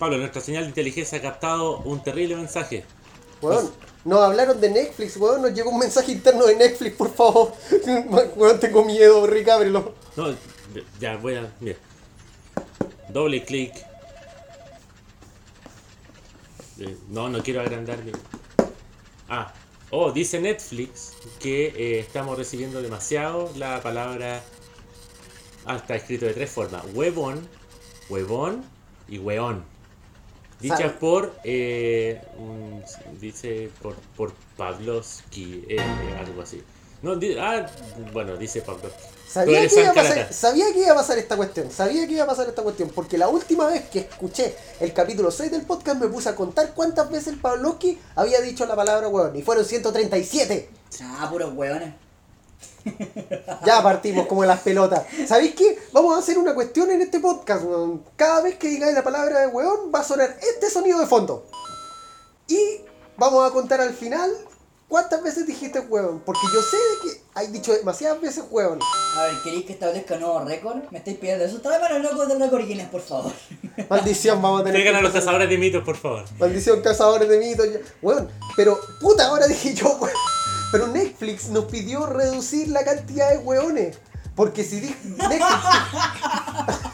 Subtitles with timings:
[0.00, 2.84] Pablo, nuestra señal de inteligencia ha captado un terrible mensaje.
[3.42, 3.70] Weón,
[4.06, 7.52] nos hablaron de Netflix, weón, nos llegó un mensaje interno de Netflix, por favor.
[8.36, 9.94] Weón, tengo miedo, Rick, ábrelo.
[10.16, 10.34] No,
[10.98, 11.52] ya voy a.
[11.60, 11.76] Mira.
[13.10, 13.74] Doble clic.
[16.78, 17.98] Eh, No, no quiero agrandar.
[19.28, 19.52] Ah,
[19.90, 24.42] oh, dice Netflix que eh, estamos recibiendo demasiado la palabra.
[25.66, 27.46] Ah, está escrito de tres formas: huevón,
[28.08, 28.64] huevón
[29.06, 29.69] y weón.
[30.60, 31.34] Dichas Sabe- por.
[31.44, 32.82] eh, un-
[33.20, 35.78] dice por, por Pavlovsky, eh,
[36.18, 36.62] algo así.
[37.02, 37.66] No, di- ah,
[38.12, 39.02] bueno, dice Pavlovsky.
[39.26, 42.24] Sabía que, iba a pasar, sabía que iba a pasar esta cuestión, sabía que iba
[42.24, 46.00] a pasar esta cuestión, porque la última vez que escuché el capítulo 6 del podcast
[46.00, 49.64] me puse a contar cuántas veces el Pavlovsky había dicho la palabra weón, y fueron
[49.64, 50.68] 137.
[51.02, 51.94] Ah, puros hueones.
[53.64, 55.04] Ya partimos como las pelotas.
[55.26, 55.78] ¿Sabéis qué?
[55.92, 58.02] Vamos a hacer una cuestión en este podcast, weón.
[58.16, 61.46] Cada vez que digáis la palabra de weón, va a sonar este sonido de fondo.
[62.48, 62.80] Y
[63.16, 64.30] vamos a contar al final
[64.88, 66.20] cuántas veces dijiste weón.
[66.20, 68.78] Porque yo sé de que hay dicho demasiadas veces weón.
[69.16, 70.78] A ver, ¿queréis que establezca un nuevo récord?
[70.90, 71.60] Me estáis pidiendo eso.
[71.60, 73.32] Tráeme los locos del récord Guinness, por favor.
[73.90, 76.24] Maldición, vamos a tener Traigan que a los cazadores de mitos, por favor.
[76.38, 77.66] Maldición, cazadores de mitos.
[78.00, 80.39] Weón, pero puta, ahora dije yo, weón.
[80.70, 83.98] Pero Netflix nos pidió reducir la cantidad de weones.
[84.34, 85.44] Porque si Netflix.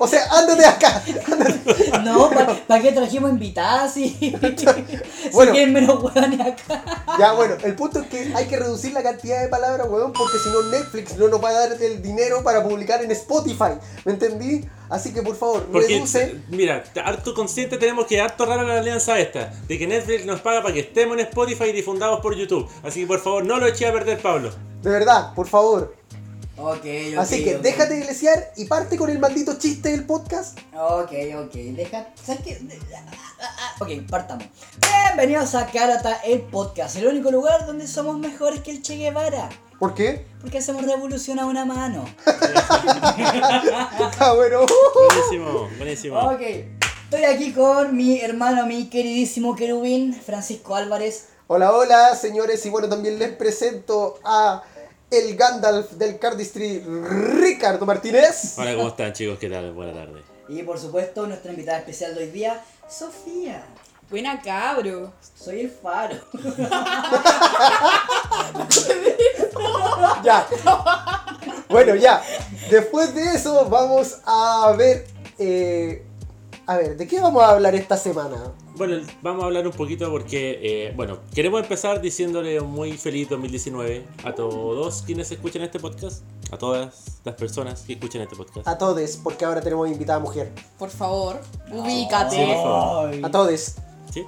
[0.00, 1.02] o sea, ándate acá.
[1.30, 1.60] ándate.
[2.04, 2.30] No,
[2.66, 4.34] ¿para qué trajimos invitadas si,
[5.32, 5.52] Bueno.
[5.52, 6.82] si quieren menos hueones acá?
[7.18, 10.38] Ya, bueno, el punto es que hay que reducir la cantidad de palabras, weón, porque
[10.38, 13.74] si no Netflix no nos va a dar el dinero para publicar en Spotify.
[14.04, 14.64] ¿Me entendí?
[14.88, 16.40] Así que por favor, Porque, reduce.
[16.48, 20.62] mira, harto consciente tenemos que harto rara la alianza esta, de que Netflix nos paga
[20.62, 22.68] para que estemos en Spotify y difundamos por YouTube.
[22.82, 24.50] Así que por favor, no lo eché a perder, Pablo.
[24.82, 25.94] De verdad, por favor.
[26.62, 27.18] Ok, ok.
[27.18, 27.62] Así que ok.
[27.62, 30.58] déjate de lesear y parte con el maldito chiste del podcast.
[30.74, 32.08] Ok, ok, deja.
[32.22, 32.60] ¿Sabes qué?
[33.80, 34.44] Ok, partamos.
[35.06, 39.48] Bienvenidos a Karata, el podcast, el único lugar donde somos mejores que el Che Guevara.
[39.78, 40.26] ¿Por qué?
[40.42, 42.04] Porque hacemos revolución a una mano.
[44.18, 44.66] Ah, bueno.
[44.94, 46.18] Buenísimo, buenísimo.
[46.18, 46.40] Ok,
[47.04, 51.28] estoy aquí con mi hermano, mi queridísimo querubín, Francisco Álvarez.
[51.46, 52.64] Hola, hola, señores.
[52.66, 54.62] Y bueno, también les presento a
[55.10, 58.54] el Gandalf del Cardistry, Ricardo Martínez.
[58.58, 59.38] Hola, ¿cómo están chicos?
[59.38, 59.72] ¿Qué tal?
[59.72, 60.22] Buena tarde.
[60.48, 63.64] Y por supuesto, nuestra invitada especial de hoy día, Sofía.
[64.08, 65.12] Buena cabro.
[65.36, 66.16] Soy el faro.
[70.24, 70.46] Ya.
[71.68, 72.22] Bueno, ya.
[72.70, 75.06] Después de eso, vamos a ver.
[75.38, 76.04] eh,
[76.66, 78.52] a ver, ¿de qué vamos a hablar esta semana?
[78.80, 83.28] Bueno, vamos a hablar un poquito porque, eh, bueno, queremos empezar diciéndole un muy feliz
[83.28, 88.66] 2019 a todos quienes escuchan este podcast, a todas las personas que escuchan este podcast.
[88.66, 90.50] A todos, porque ahora tenemos invitada mujer.
[90.78, 92.36] Por favor, ubícate.
[92.36, 93.14] Sí, por favor.
[93.22, 93.74] A todos.
[94.14, 94.24] ¿Sí?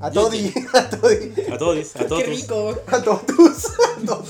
[0.00, 0.54] A todi.
[0.72, 1.32] A todi.
[1.52, 2.22] A todos, a todos.
[2.22, 2.74] Qué rico.
[2.86, 3.66] A todos.
[3.98, 4.28] A todos.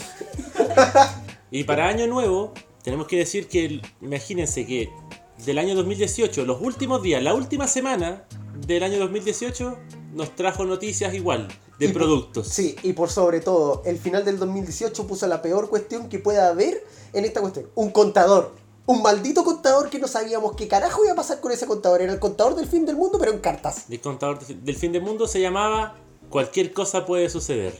[1.52, 2.52] Y para año nuevo,
[2.82, 4.90] tenemos que decir que, imagínense que
[5.44, 8.24] del año 2018, los últimos días, la última semana
[8.74, 9.76] del año 2018,
[10.14, 11.48] nos trajo noticias igual,
[11.78, 12.48] de Y por- productos.
[12.48, 16.48] Sí, y por sobre todo, el final del 2018 puso la peor cuestión que pueda
[16.48, 17.66] haber en esta cuestión.
[17.74, 18.54] Un contador.
[18.86, 22.02] Un maldito contador que no sabíamos qué carajo iba a pasar con ese contador.
[22.02, 23.84] Era el contador del fin del mundo, pero en cartas.
[23.88, 25.96] El contador de- del fin del mundo se llamaba
[26.28, 27.74] Cualquier cosa puede suceder.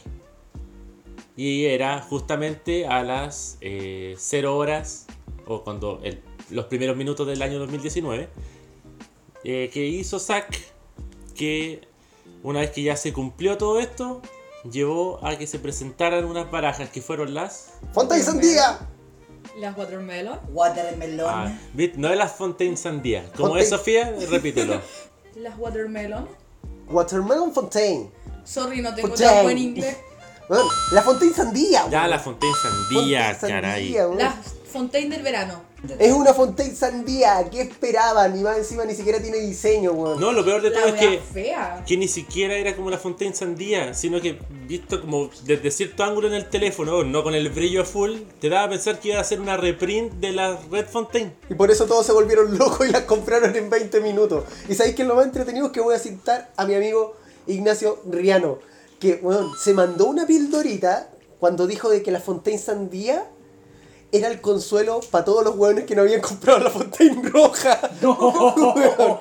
[1.36, 5.06] Y era justamente a las 0 horas,
[5.46, 6.20] o cuando el-
[6.50, 8.28] los primeros minutos del año 2019,
[9.44, 10.58] eh, que hizo Zack,
[11.40, 11.80] que
[12.42, 14.20] una vez que ya se cumplió todo esto,
[14.70, 17.72] llevó a que se presentaran unas barajas que fueron las...
[17.94, 18.78] ¡Fonta y sandía!
[19.58, 20.38] Las watermelon.
[20.52, 21.26] Watermelon.
[21.26, 21.58] ah,
[21.96, 23.22] no de las Fontaine Sandía.
[23.34, 23.62] ¿Cómo Fontaine.
[23.62, 24.14] es, Sofía?
[24.30, 24.82] Repítelo.
[25.36, 26.28] Las watermelon.
[26.88, 28.10] Watermelon Fontaine.
[28.44, 29.32] Sorry, no tengo Fontaine.
[29.32, 29.96] tan buen inglés.
[30.92, 31.88] La Fontaine sandía.
[31.88, 33.94] Ya, la Fontaine Sandía, Fontaine caray.
[33.94, 34.24] sandía.
[34.24, 34.34] Las
[34.70, 35.62] Fontaine del verano.
[35.98, 37.48] Es una Fontaine sandía.
[37.50, 38.38] ¿Qué esperaban?
[38.38, 40.20] Y más encima ni siquiera tiene diseño, weón.
[40.20, 41.84] No, lo peor de La todo es que, fea.
[41.86, 46.28] que ni siquiera era como la Fontaine Sandía, sino que visto como desde cierto ángulo
[46.28, 49.20] en el teléfono, no con el brillo a full, te daba a pensar que iba
[49.20, 51.32] a ser una reprint de la Red Fontaine.
[51.48, 54.44] Y por eso todos se volvieron locos y las compraron en 20 minutos.
[54.68, 57.16] Y sabéis que lo más entretenido es que voy a citar a mi amigo
[57.46, 58.58] Ignacio Riano,
[58.98, 63.30] que weón, se mandó una pildorita cuando dijo de que la Fontaine Sandía
[64.12, 67.80] era el consuelo para todos los weones que no habían comprado la Fontaine Roja.
[68.02, 69.18] Weón,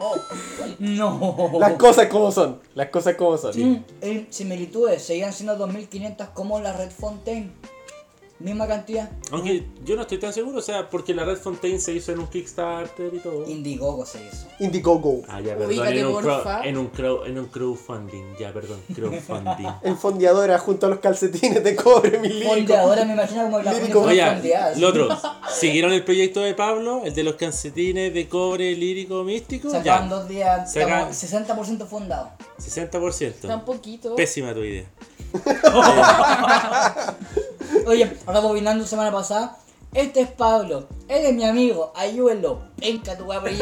[0.79, 1.51] No.
[1.59, 3.83] las cosas como son, las cosas como son.
[4.01, 7.51] En similitudes, seguían siendo 2500 como la Red Fontaine.
[8.39, 9.09] Misma cantidad.
[9.31, 12.19] Aunque yo no estoy tan seguro, o sea, porque la Red Fontaine se hizo en
[12.19, 13.45] un Kickstarter y todo.
[13.45, 14.47] Indiegogo se hizo.
[14.59, 15.23] Indiegogo.
[15.27, 16.63] Ah, ya, perdón, Ubícate, en un, crowd, porfa.
[16.65, 19.67] en, un crowd, en un crowdfunding, ya, perdón, crowdfunding.
[19.83, 22.53] En fondeadora junto a los calcetines de cobre, mi lírico.
[22.53, 24.01] Fondeadora me imagino como la Lírico.
[24.03, 25.09] Oye, lo otro,
[25.53, 27.01] ¿siguieron el proyecto de Pablo?
[27.03, 29.69] El de los calcetines de cobre lírico místico.
[29.69, 32.31] Se acaban dos días, Se acaban- estamos 60% fundado.
[32.57, 33.47] 60%.
[33.49, 34.15] Tan poquito.
[34.15, 34.85] Pésima tu idea.
[37.87, 39.57] Oye, ahora bobinando semana pasada.
[39.91, 42.61] Este es Pablo, él es mi amigo, ayúdenlo.
[42.77, 43.57] Venga tu hermano.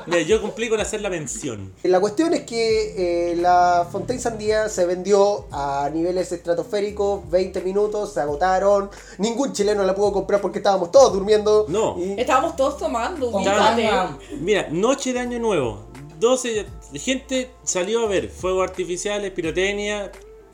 [0.06, 1.74] Mira, yo cumplí con hacer la mención.
[1.82, 8.14] La cuestión es que eh, la Fontaine Sandía se vendió a niveles estratosféricos, 20 minutos,
[8.14, 8.88] se agotaron.
[9.18, 11.66] Ningún chileno la pudo comprar porque estábamos todos durmiendo.
[11.68, 11.98] No.
[11.98, 13.30] Y- Estábamos todos tomando.
[14.40, 15.84] Mira, noche de año nuevo.
[16.18, 20.10] 12 gente salió a ver fuegos artificiales, pirotecnia.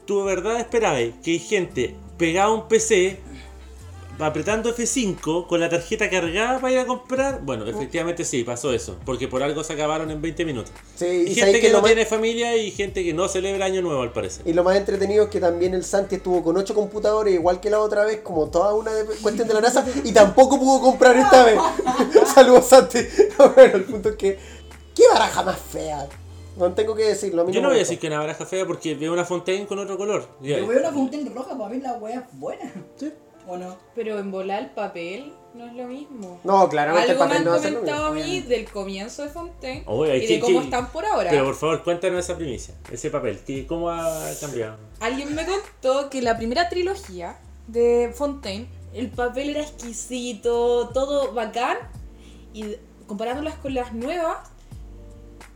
[0.06, 3.18] Tu verdad esperaba que hay gente pegada a un PC
[4.18, 7.40] apretando F5 con la tarjeta cargada para ir a comprar.
[7.42, 8.96] Bueno, efectivamente sí, pasó eso.
[9.04, 10.72] Porque por algo se acabaron en 20 minutos.
[10.94, 13.82] Sí, Y y gente que, no más- tiene familia y gente que no celebra año
[13.82, 14.46] nuevo al parecer.
[14.46, 17.68] Y lo más entretenido es que también el Santi estuvo con 8 computadores, igual que
[17.70, 21.16] la otra vez, como toda una de- cuestión de la NASA, y tampoco pudo comprar
[21.16, 21.58] esta vez.
[22.34, 22.98] Saludos, Santi.
[23.38, 24.38] No, bueno, el punto es que.
[24.94, 26.06] ¿Qué baraja más fea?
[26.56, 27.42] No tengo que decirlo.
[27.42, 29.24] A mí Yo no me voy a decir que una baraja fea porque veo una
[29.24, 30.28] Fontaine con otro color.
[30.40, 32.72] Yo veo una fontaine roja, para mí la weá es buena.
[32.96, 33.12] Sí.
[33.48, 33.76] ¿O no?
[33.96, 36.40] Pero en volar el papel no es lo mismo.
[36.44, 39.22] No, claramente el Algo me papel han no ser lo comentado a mí del comienzo
[39.22, 41.28] de Fontaine Oye, y ¿qué- de cómo están por ahora.
[41.30, 43.40] Pero por favor, cuéntanos esa primicia, ese papel.
[43.44, 44.76] ¿qué- ¿Cómo ha cambiado?
[45.00, 51.78] Alguien me contó que la primera trilogía de Fontaine, el papel era exquisito, todo bacán,
[52.54, 52.76] y
[53.08, 54.38] comparándolas con las nuevas,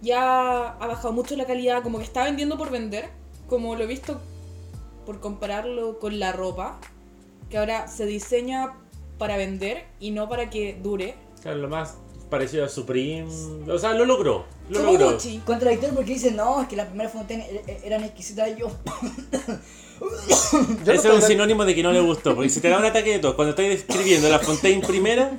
[0.06, 3.10] ya ha bajado mucho la calidad, como que está vendiendo por vender,
[3.48, 4.20] como lo he visto
[5.04, 6.78] por compararlo con la ropa,
[7.50, 8.74] que ahora se diseña
[9.18, 11.14] para vender y no para que dure.
[11.42, 11.96] Claro, lo más
[12.30, 13.28] parecido a Supreme.
[13.68, 14.44] O sea, lo logró.
[14.68, 15.12] Lo Como logró.
[15.12, 15.38] Gucci.
[15.44, 18.68] Contradictorio porque dicen, no, es que la primera fontaine e- eran exquisitas y yo.
[20.00, 22.34] Yo no Ese es estoy un sinónimo de que no le gustó.
[22.34, 25.38] Porque si te da un ataque de tos cuando estás describiendo la Fontaine primera,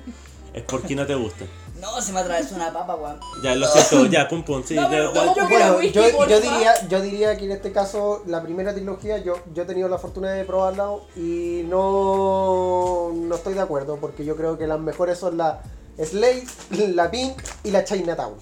[0.54, 1.46] es porque no te gusta.
[1.96, 3.20] No, se me atravesó una papa, weón.
[3.42, 4.62] Ya, lo siento, ya, pum pum.
[4.66, 4.76] Sí.
[4.76, 6.40] Yo quiero Bueno, whisky, yo, yo porfa.
[6.40, 9.98] diría, yo diría que en este caso la primera trilogía yo, yo he tenido la
[9.98, 15.18] fortuna de probarla y no, no estoy de acuerdo porque yo creo que las mejores
[15.18, 15.62] son la
[15.98, 16.46] Slade,
[16.94, 18.36] la Pink y la Chinatown.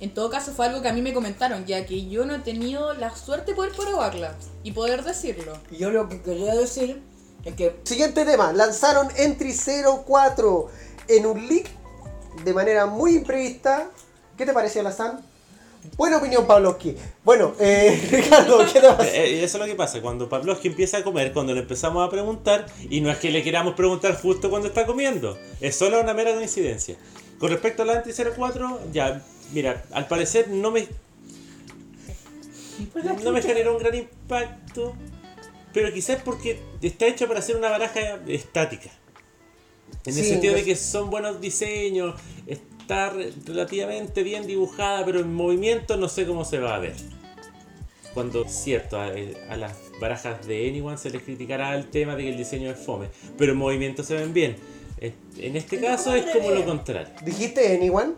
[0.00, 2.38] En todo caso fue algo que a mí me comentaron, ya que yo no he
[2.40, 5.54] tenido la suerte de poder probarla y poder decirlo.
[5.70, 7.02] Y yo lo que quería decir
[7.44, 9.54] es que Siguiente tema, lanzaron Entry
[10.06, 10.68] 04
[11.08, 11.68] en un leak
[12.44, 13.90] de manera muy imprevista.
[14.36, 15.20] ¿Qué te pareció la Sam?
[15.96, 16.96] Buena opinión, Pavlovsky.
[17.24, 19.08] Bueno, eh, Ricardo, ¿qué te pasa?
[19.08, 22.10] Eh, Eso es lo que pasa, cuando Pavlovsky empieza a comer, cuando le empezamos a
[22.10, 26.14] preguntar, y no es que le queramos preguntar justo cuando está comiendo, es solo una
[26.14, 26.96] mera coincidencia.
[27.38, 29.22] Con respecto a la Anti 04, ya,
[29.52, 30.88] mira, al parecer no me,
[33.22, 34.94] no me generó un gran impacto,
[35.72, 38.90] pero quizás porque está hecho para hacer una baraja estática.
[40.08, 42.14] En el sentido de que son buenos diseños,
[42.46, 46.94] está re- relativamente bien dibujada, pero en movimiento no sé cómo se va a ver.
[48.14, 49.10] Cuando, cierto, a,
[49.50, 52.78] a las barajas de Anyone se les criticará el tema de que el diseño es
[52.78, 54.56] fome, pero en movimiento se ven bien.
[55.00, 57.12] En este caso es como lo contrario.
[57.24, 58.14] ¿Dijiste Anyone?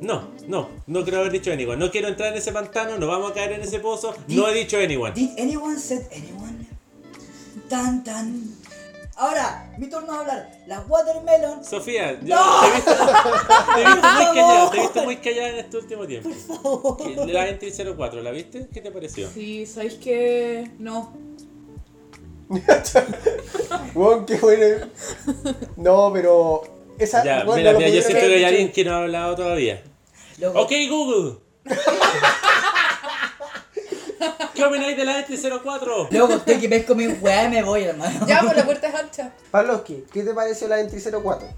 [0.00, 1.76] No, no, no creo haber dicho Anyone.
[1.76, 4.12] No quiero entrar en ese pantano, no vamos a caer en ese pozo.
[4.28, 5.14] No he dicho Anyone.
[5.14, 6.66] ¿Did anyone said anyone?
[7.68, 8.42] Tan tan.
[9.16, 10.50] Ahora, mi turno de hablar.
[10.66, 11.64] Las watermelon.
[11.64, 12.92] Sofía, yo te he visto,
[13.74, 16.96] te he visto muy callada, te he visto muy callada en este último tiempo.
[16.96, 18.68] Que- La Entry 04, ¿la viste?
[18.72, 19.28] ¿Qué te pareció?
[19.30, 21.12] Sí, ¿sabéis que No.
[23.94, 24.86] Wow, qué bueno.
[25.76, 26.62] No, pero.
[26.98, 29.82] Esa, Ya, bueno, mira, mira, yo siento que hay alguien que no ha hablado todavía.
[30.38, 31.36] Loco, Ok, Google.
[34.54, 36.08] ¿Qué opináis de la Entry 04?
[36.10, 38.26] Luego estoy que pesco mi weá y me voy, hermano.
[38.26, 39.32] Ya, pues la puerta es ancha.
[39.50, 41.48] Pavlovsky, ¿qué te pareció la Entry 04?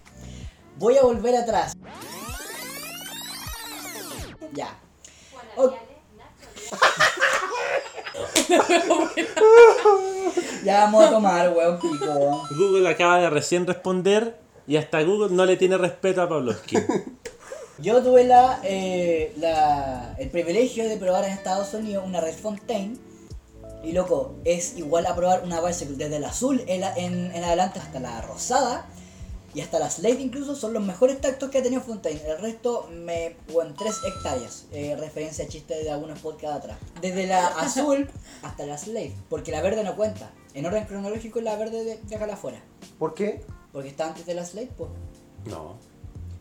[0.78, 1.74] Voy a volver atrás.
[4.52, 4.78] Ya.
[10.64, 12.46] Ya vamos a tomar, weón, pico.
[12.56, 16.76] Google acaba de recién responder y hasta Google no le tiene respeto a Pavlovsky.
[17.78, 22.96] Yo tuve la, eh, la- el privilegio de probar en Estados Unidos una Red Fontaine.
[23.84, 27.44] Y loco, es igual a probar una bicycle desde el azul en, la- en- en
[27.44, 28.86] adelante hasta la rosada.
[29.54, 32.20] Y hasta la Slate incluso son los mejores tactos que ha tenido Fontaine.
[32.26, 34.66] El resto me en 3 hectáreas.
[34.72, 36.78] eh, referencia a chistes de algunos podcasts atrás.
[37.00, 38.08] Desde la azul
[38.42, 39.14] hasta la Slate.
[39.30, 40.30] Porque la verde no cuenta.
[40.54, 42.62] en orden cronológico la verde de, de acá afuera.
[42.98, 43.44] ¿Por qué?
[43.72, 44.90] Porque está antes de la Slate, pues.
[45.46, 45.76] No,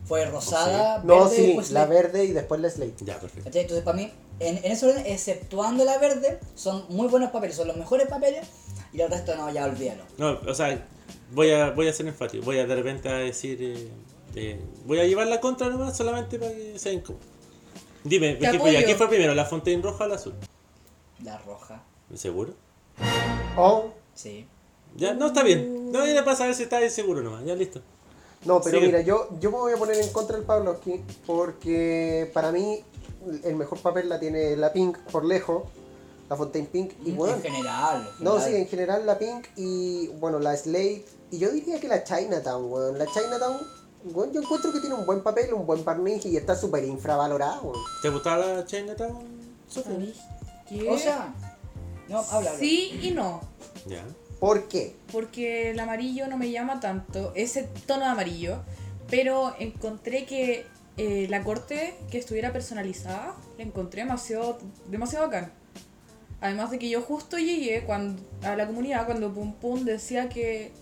[0.06, 2.02] Fue rosada, No, verde, sí, después la Slate.
[2.02, 3.04] verde y después la Slate.
[3.04, 3.44] ya, perfecto.
[3.44, 3.62] ¿Cachai?
[3.62, 7.68] Entonces, para mí, en, en ese orden, exceptuando la verde, son muy buenos papeles, son
[7.68, 8.46] los mejores papeles,
[8.92, 10.04] y el resto no, ya olvídalo.
[10.18, 10.86] No, o sea,
[11.32, 12.44] voy a, voy a ser enfático.
[12.44, 13.58] Voy a de repente a decir.
[13.60, 13.88] eh,
[14.36, 17.24] eh, voy a llevar la contra nomás solamente para que sea incómodo.
[18.04, 18.86] Dime, ¿qué, fue, ya, apoyo.
[18.86, 19.34] ¿qué fue primero?
[19.34, 20.34] ¿La Fontaine roja o la azul?
[21.24, 21.82] La roja,
[22.14, 22.54] ¿Seguro?
[23.56, 24.46] Oh, sí.
[24.96, 25.90] Ya, no, está bien.
[25.90, 27.44] No, era para saber si estás seguro nomás.
[27.44, 27.80] Ya, listo.
[28.46, 32.52] No, pero mira, yo, yo me voy a poner en contra del Pavlovsky porque para
[32.52, 32.82] mí
[33.42, 35.64] el mejor papel la tiene la Pink por lejos,
[36.28, 38.08] la Fontaine Pink y bueno, en general.
[38.18, 38.50] en no, general.
[38.50, 42.70] sí, en general la Pink y bueno, la Slate y yo diría que la Chinatown,
[42.70, 42.98] weón.
[42.98, 43.58] La Chinatown,
[44.04, 47.60] weón, yo encuentro que tiene un buen papel, un buen barniz y está súper infravalorada,
[47.60, 47.82] weón.
[48.02, 49.24] ¿Te gustaba la Chinatown?
[49.68, 50.12] Sofía?
[50.88, 51.34] O sea,
[52.08, 52.58] no, habla, habla.
[52.58, 53.40] sí y no.
[53.86, 54.04] Ya.
[54.40, 54.96] ¿Por qué?
[55.12, 58.62] Porque el amarillo no me llama tanto, ese tono de amarillo.
[59.08, 60.66] Pero encontré que
[60.96, 65.52] eh, la corte que estuviera personalizada, la encontré demasiado, demasiado bacán.
[66.40, 70.72] Además de que yo justo llegué cuando, a la comunidad cuando Pum Pum decía que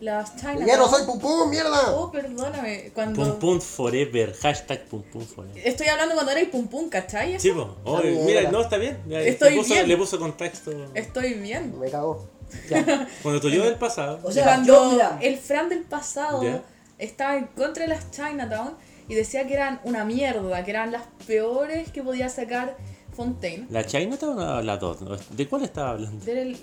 [0.00, 0.66] las Chinatown...
[0.66, 1.94] Ya no soy pupú, mierda.
[1.94, 2.90] Oh, perdóname.
[2.94, 3.22] Cuando...
[3.22, 4.34] Pum pum forever.
[4.34, 5.66] Hashtag pum pum forever.
[5.66, 7.38] Estoy hablando cuando era el Pum Pum, ¿cachai?
[7.38, 7.76] Sí, po.
[7.84, 8.98] Oh, mira, no, está bien.
[9.08, 9.88] Estoy le, puso, bien.
[9.88, 10.72] le puso contexto.
[10.94, 11.78] Estoy bien.
[11.78, 12.28] Me cagó.
[12.70, 13.08] Ya.
[13.22, 14.20] Cuando tu yo del pasado.
[14.22, 16.62] O sea, cuando yo, mira, el Fran del pasado Ya.
[16.98, 18.74] estaba en contra de las Chinatown
[19.08, 22.76] y decía que eran una mierda, que eran las peores que podía sacar
[23.14, 23.66] Fontaine.
[23.70, 25.36] ¿La Chinatown o la 2?
[25.36, 26.24] ¿De cuál estaba hablando?
[26.24, 26.56] Del-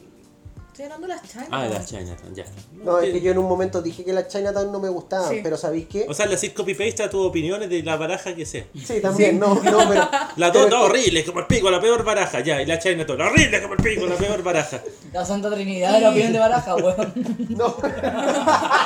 [0.82, 1.54] Estoy hablando de las Chinatown.
[1.54, 2.46] Ah, de la Chinatown, ya.
[2.84, 5.40] No, es que yo en un momento dije que las Chinatown no me gustaban, Sí.
[5.44, 6.08] pero ¿sabéis qué?
[6.10, 8.66] O sea, le hacís copy-paste a tus opiniones de la baraja que sea.
[8.84, 10.10] Sí, también, no, no, pero...
[10.38, 12.60] La pero 2, es no, horrible, como el pico, la peor baraja, ya.
[12.64, 14.82] Y la Chinatown, horrible como el pico, la peor baraja.
[15.14, 17.14] la Santa Trinidad la opinión de Baraja, weón.
[17.50, 17.76] No.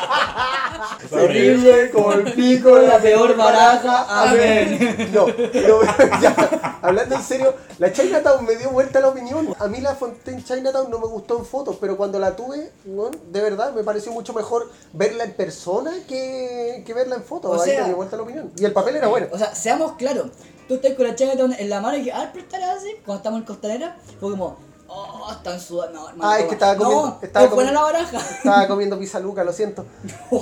[1.12, 5.10] Horrible como el pico la peor baraja, amén.
[5.14, 5.82] No, pero
[6.22, 9.54] ya, hablando en serio, la Chinatown me dio vuelta la opinión.
[9.60, 13.18] A mí la Fontaine Chinatown no me gustó en fotos, pero cuando la tuve, bueno,
[13.32, 17.52] de verdad, me pareció mucho mejor verla en persona que, que verla en fotos.
[17.52, 18.52] O Ahí sea- me dio vuelta la opinión.
[18.58, 19.28] Y el papel era bueno.
[19.32, 20.28] O sea, seamos claros.
[20.68, 22.90] Tú estás con la Chinatown en la mano y dije, ah, pero estará así.
[23.06, 26.00] Cuando estamos en Costanera, fue como, oh, están sudando.
[26.02, 28.18] No, hermano, Ah, es que estaba comiendo- No, estaba la comiendo- baraja.
[28.18, 29.86] Estaba comiendo pizza luca, lo siento.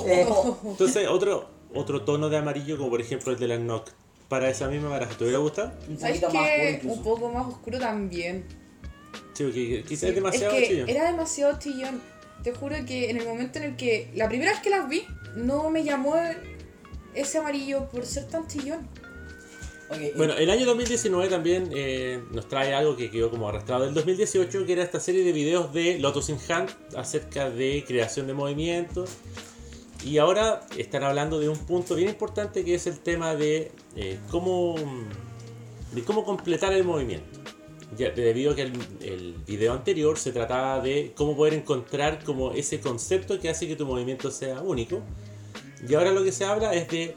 [0.06, 0.26] Eh,
[0.64, 3.90] Entonces, otro, otro tono de amarillo, como por ejemplo el de la Nock,
[4.28, 5.72] para esa misma baraja, ¿te hubiera gustado?
[5.88, 6.92] Un ¿Sabes poquito más oscuro.
[6.94, 8.46] Un poco más oscuro también.
[9.34, 10.88] Sí, porque quizás Sí, es demasiado es que chillón.
[10.88, 12.00] era demasiado chillón.
[12.42, 14.10] Te juro que en el momento en el que.
[14.14, 16.14] La primera vez que las vi, no me llamó
[17.14, 18.88] ese amarillo por ser tan chillón.
[20.16, 24.64] Bueno, el año 2019 también eh, nos trae algo que quedó como arrastrado del 2018,
[24.64, 29.10] que era esta serie de videos de Lotus in Hand acerca de creación de movimientos.
[30.04, 34.18] Y ahora están hablando de un punto bien importante que es el tema de eh,
[34.30, 34.74] cómo,
[35.92, 37.40] de cómo completar el movimiento.
[37.96, 38.72] Debido a que el,
[39.02, 43.76] el video anterior se trataba de cómo poder encontrar como ese concepto que hace que
[43.76, 45.02] tu movimiento sea único.
[45.86, 47.16] Y ahora lo que se habla es de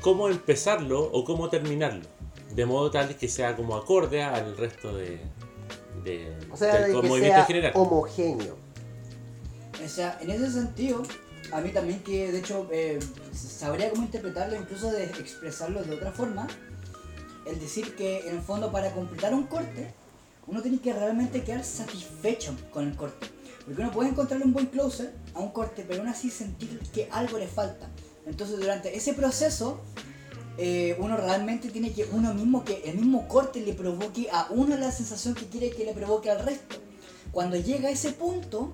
[0.00, 2.04] cómo empezarlo o cómo terminarlo.
[2.54, 5.20] De modo tal que sea como acorde al resto de,
[6.04, 7.72] de- o sea, del de que movimiento sea en general.
[7.76, 8.56] homogéneo.
[9.84, 11.02] O sea, en ese sentido,
[11.52, 12.98] a mí también que de hecho eh,
[13.32, 16.46] sabría cómo interpretarlo, incluso de expresarlo de otra forma,
[17.46, 19.94] el decir que en el fondo para completar un corte,
[20.46, 23.28] uno tiene que realmente quedar satisfecho con el corte.
[23.64, 27.08] Porque uno puede encontrarle un buen closer a un corte, pero aún así sentir que
[27.12, 27.88] algo le falta.
[28.26, 29.80] Entonces durante ese proceso,
[30.58, 34.76] eh, uno realmente tiene que uno mismo, que el mismo corte le provoque a uno
[34.76, 36.76] la sensación que quiere que le provoque al resto.
[37.32, 38.72] Cuando llega a ese punto,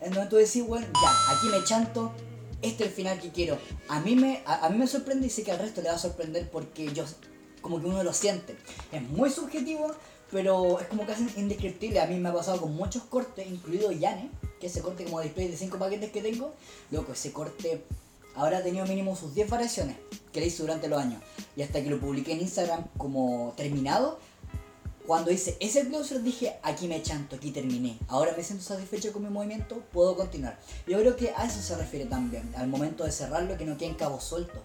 [0.00, 2.12] en donde tú decís, bueno, ya, aquí me chanto,
[2.60, 3.58] este es el final que quiero.
[3.88, 5.94] A mí me, a, a mí me sorprende y sé que al resto le va
[5.94, 7.04] a sorprender porque yo,
[7.60, 8.56] como que uno lo siente.
[8.90, 9.92] Es muy subjetivo,
[10.30, 12.00] pero es como casi indescriptible.
[12.00, 14.30] A mí me ha pasado con muchos cortes, incluido Yane,
[14.60, 16.54] que ese corte como display de 5 paquetes que tengo.
[16.90, 17.84] Loco, ese corte
[18.34, 19.96] ahora ha tenido mínimo sus 10 variaciones
[20.32, 21.22] que le hice durante los años.
[21.56, 24.18] Y hasta que lo publiqué en Instagram como terminado,
[25.06, 27.98] cuando hice ese closer dije, aquí me chanto, aquí terminé.
[28.08, 30.58] Ahora me siento satisfecho con mi movimiento, puedo continuar.
[30.86, 33.94] Yo creo que a eso se refiere también, al momento de cerrarlo, que no queden
[33.94, 34.60] cabos sueltos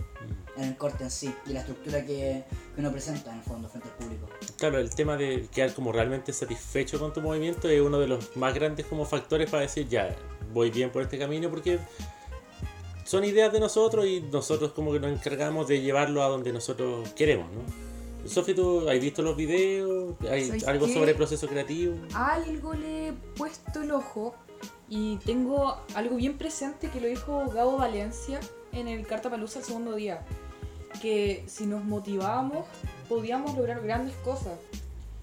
[0.56, 2.44] en el corte en sí y la estructura que,
[2.74, 4.28] que uno presenta en el fondo frente al público.
[4.58, 8.36] Claro, el tema de quedar como realmente satisfecho con tu movimiento es uno de los
[8.36, 10.16] más grandes como factores para decir, ya,
[10.54, 11.80] voy bien por este camino porque
[13.08, 17.08] son ideas de nosotros y nosotros como que nos encargamos de llevarlo a donde nosotros
[17.12, 17.62] queremos, ¿no?
[18.30, 20.16] Sofi, ¿tú has visto los videos?
[20.30, 20.94] ¿Hay ¿Sabes algo qué?
[20.94, 21.96] sobre el proceso creativo?
[22.14, 24.36] Algo le he puesto el ojo,
[24.90, 28.42] Y tengo algo bien presente que lo dijo Gabo Valencia
[28.74, 30.26] en el Carta Palusa el segundo día.
[31.02, 32.66] Que si nos motivábamos,
[33.08, 34.60] podíamos lograr grandes cosas.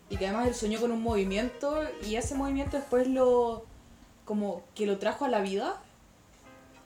[0.09, 3.67] Y que además él soñó con un movimiento y ese movimiento después lo.
[4.25, 5.83] como que lo trajo a la vida.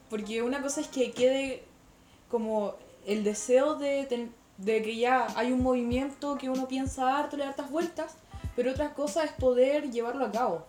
[0.09, 1.63] Porque una cosa es que quede
[2.29, 2.73] como
[3.05, 7.43] el deseo de, ten- de que ya hay un movimiento que uno piensa harto, le
[7.43, 8.13] da hartas vueltas,
[8.55, 10.65] pero otra cosa es poder llevarlo a cabo.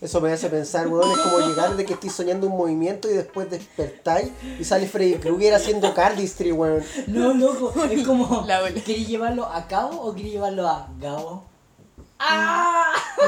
[0.00, 3.14] Eso me hace pensar, weón, es como llegar de que estoy soñando un movimiento y
[3.14, 6.82] después despertáis y sale Freddy Krueger haciendo cardistry, weón.
[7.06, 8.46] No, loco, es como.
[8.84, 11.44] ¿Queréis llevarlo a cabo o queréis llevarlo a Gabo?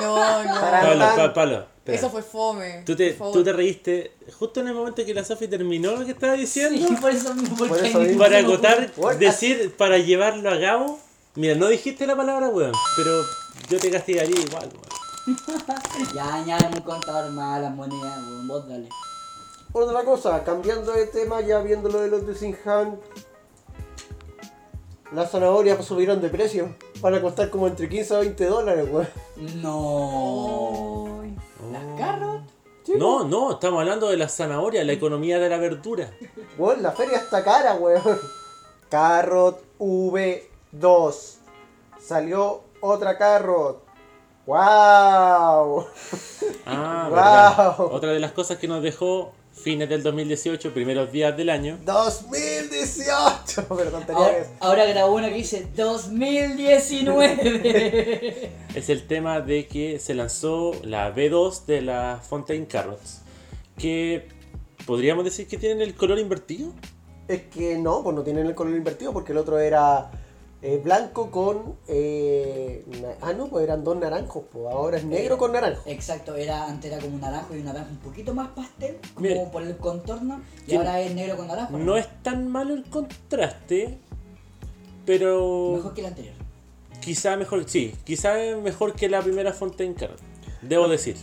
[0.01, 0.61] No, no.
[0.61, 1.99] Para- Pablo, Pa- Pablo, espera.
[1.99, 2.83] Eso fue fome.
[2.87, 6.13] Tú te, tú te reíste justo en el momento que la Sofi terminó lo que
[6.13, 6.87] estaba diciendo.
[6.87, 7.57] Sí, por eso mismo.
[7.57, 8.19] Por eso mismo.
[8.19, 8.41] Para
[8.97, 9.17] What?
[9.17, 10.99] decir, para llevarlo a cabo.
[11.35, 13.23] Mira, no dijiste la palabra weón, pero
[13.71, 15.39] yo te castigaría igual, weón.
[16.15, 18.89] Ya, ya, un contador más las monedas, weón, vos dale.
[19.73, 23.01] Otra cosa, cambiando de tema, ya viendo lo de los de Sinhan,
[25.13, 26.77] las zanahorias subieron de precio.
[27.01, 29.09] Van a costar como entre 15 a 20 dólares, weón.
[29.63, 30.92] No.
[31.73, 32.43] Las carros.
[32.99, 36.11] No, no, estamos hablando de la zanahoria, la economía de la verdura.
[36.59, 38.03] Weón, la feria está cara, weón.
[38.91, 41.37] Carrot V2.
[42.01, 43.83] Salió otra carrot.
[44.47, 45.87] ¡Wow!
[46.67, 47.15] Ah, Wow.
[47.15, 47.81] verdad.
[47.81, 51.79] Otra de las cosas que nos dejó fines del 2018, primeros días del año.
[51.85, 53.69] 2018.
[53.69, 54.49] Perdón, tenía Ahora, que...
[54.61, 58.51] ahora grabó una que dice 2019.
[58.75, 63.21] es el tema de que se lanzó la B2 de la Fontaine Carrots.
[63.79, 64.29] Que
[64.87, 66.73] podríamos decir que tienen el color invertido.
[67.29, 70.11] Es que no, pues no tienen el color invertido porque el otro era
[70.63, 71.77] eh, blanco con...
[71.89, 72.85] eh,
[73.21, 75.83] ah, no, pues eran dos naranjos, pues ahora es negro con naranjo.
[75.87, 79.29] Exacto, era antes era como un naranjo y un naranjo un poquito más pastel, como
[79.29, 79.51] Mira.
[79.51, 81.77] por el contorno, y ahora es negro con naranjo.
[81.79, 83.99] No es tan malo el contraste,
[85.05, 86.35] pero Mejor que el anterior.
[87.01, 90.21] quizá mejor, sí, quizá mejor que la primera Fontaine Carrot.
[90.63, 91.17] Debo decir.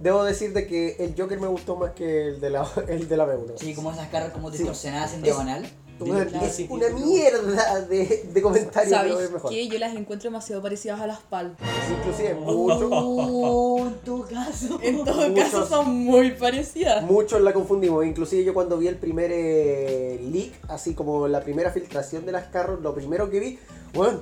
[0.00, 3.16] Debo decir de que el Joker me gustó más que el de la, el de
[3.16, 3.52] la B1.
[3.56, 4.58] Sí, como esas carras como Sí.
[4.58, 5.66] distorsionadas en Es- diagonal.
[6.04, 9.68] Claro, es sí, una sí, mierda de, de comentarios, ¿Sabéis qué?
[9.68, 11.56] Yo las encuentro demasiado parecidas a las palmas.
[11.90, 14.78] Inclusive muchos, Uh, en tu caso.
[14.82, 17.04] En todo Muchos- caso son muy parecidas.
[17.04, 18.04] muchos la confundimos.
[18.04, 22.44] Inclusive yo cuando vi el primer eh, leak, así como la primera filtración de las
[22.48, 23.58] carros, lo primero que vi,
[23.94, 24.20] bueno,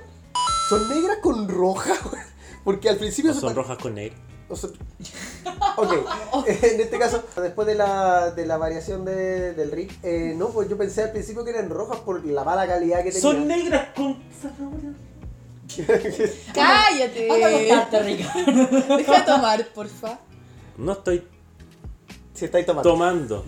[0.68, 2.24] son negras con roja, weón.
[2.64, 4.16] Porque al principio O se son rojas con negro.
[4.50, 4.70] O sea-
[5.76, 5.92] ok,
[6.46, 10.68] en este caso, después de la, de la variación de- del rig, eh, no, pues
[10.68, 13.58] yo pensé al principio que eran rojas por la mala calidad que Son tenían.
[13.58, 14.92] negras con zanahoria.
[16.54, 17.30] ¡Cállate!
[17.30, 18.96] Anda a acostarte, Ricardo.
[18.96, 20.18] Deja de tomar, porfa.
[20.76, 21.24] No estoy
[22.34, 22.90] si estáis tomando.
[22.90, 23.44] tomando.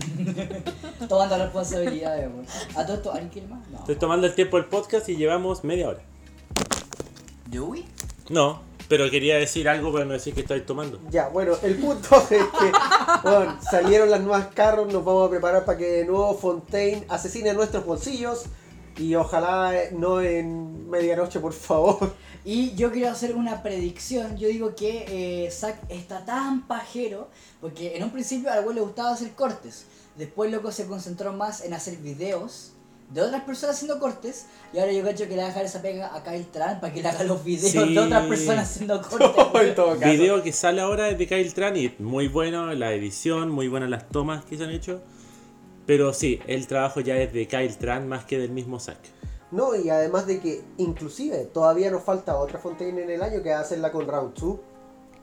[1.09, 2.45] Tomando responsabilidades, weón.
[2.75, 3.67] A todo esto, ¿alguien quiere más?
[3.69, 3.79] No.
[3.79, 6.01] Estoy tomando el tiempo del podcast y llevamos media hora.
[7.47, 7.85] ¿Dewey?
[8.29, 8.61] No,
[8.93, 11.01] pero quería decir algo para no decir que estoy tomando.
[11.09, 12.71] Ya, bueno, el punto es que
[13.23, 17.55] bueno, salieron las nuevas carros, nos vamos a preparar para que de nuevo Fontaine asesine
[17.55, 18.43] nuestros bolsillos
[18.95, 22.13] y ojalá eh, no en medianoche, por favor.
[22.45, 24.37] Y yo quiero hacer una predicción.
[24.37, 27.29] Yo digo que eh, Zack está tan pajero
[27.61, 29.87] porque en un principio al güey le gustaba hacer cortes.
[30.17, 32.73] Después, loco, se concentró más en hacer videos
[33.11, 34.47] de otras personas haciendo cortes.
[34.73, 36.93] Y ahora yo cacho que le va a dejar esa pega a Kyle Tran para
[36.93, 37.93] que le haga los videos Sí.
[37.93, 39.61] de otras personas haciendo cortes.
[39.69, 40.11] en todo caso.
[40.11, 43.89] Video que sale ahora es de Kyle Tran y muy bueno la edición, muy buenas
[43.89, 45.01] las tomas que se han hecho.
[45.85, 48.97] Pero sí, el trabajo ya es de Kyle Tran más que del mismo Zack.
[49.51, 53.49] No, y además de que inclusive todavía nos falta otra Fontaine en el año que
[53.51, 54.55] va a hacerla con Round 2.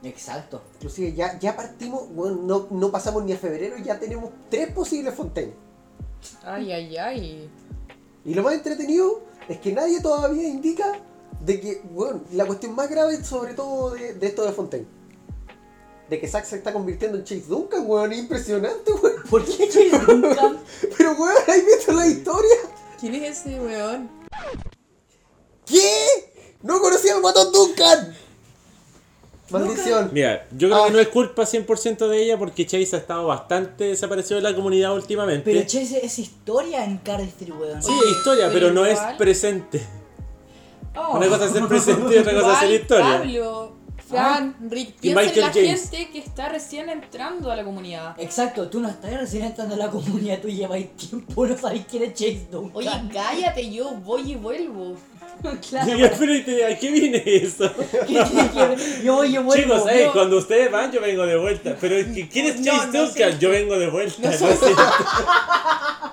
[0.03, 0.61] Exacto.
[0.75, 4.71] Inclusive ya, ya partimos, bueno, no, no pasamos ni a febrero y ya tenemos tres
[4.71, 5.53] posibles Fontaine.
[6.43, 7.49] Ay, ay, ay.
[8.23, 10.99] Y lo más entretenido es que nadie todavía indica
[11.39, 14.87] de que, bueno, la cuestión más grave sobre todo de, de esto de Fontaine.
[16.09, 19.23] De que Zack se está convirtiendo en Chase Duncan, weón, es impresionante, weón.
[19.29, 20.59] ¿Por qué Chase Duncan?
[20.97, 22.55] Pero weón, ¿has visto la historia?
[22.99, 24.09] ¿Quién es ese weón?
[25.65, 26.31] ¿Qué?
[26.61, 28.15] No conocía al matón Duncan.
[29.51, 30.09] Maldición.
[30.13, 30.87] Mira, yo creo Ah.
[30.87, 34.55] que no es culpa 100% de ella porque Chase ha estado bastante desaparecido de la
[34.55, 35.51] comunidad últimamente.
[35.51, 37.81] Pero Chase es historia en Cardistry, weón.
[37.83, 39.81] sí, es historia, pero no es presente.
[40.95, 41.15] Oh.
[41.17, 43.17] Una cosa es ser presente y otra cosa es ser historia.
[43.19, 43.73] Pablo,
[44.11, 45.89] Fran, Rick, Y piensa en Michael la James.
[45.89, 48.15] gente que está recién entrando a la comunidad.
[48.19, 52.03] Exacto, tú no estás recién entrando en la comunidad, tú llevas tiempo, no sabes quién
[52.03, 52.71] es Chase Duncan.
[52.77, 54.95] Oye, cállate, yo voy y vuelvo.
[55.69, 55.97] claro.
[55.97, 57.67] Ya, pero ¿y ¿a qué viene eso?
[59.03, 59.63] Yo voy, yo vuelvo.
[59.75, 61.75] Chicos, eh, yo- cuando ustedes van, yo vengo de vuelta.
[61.81, 63.31] Pero es que, ¿quién es No, Chase no Duncan?
[63.33, 63.39] sé.
[63.39, 64.21] Yo vengo de vuelta.
[64.21, 64.47] No no sé.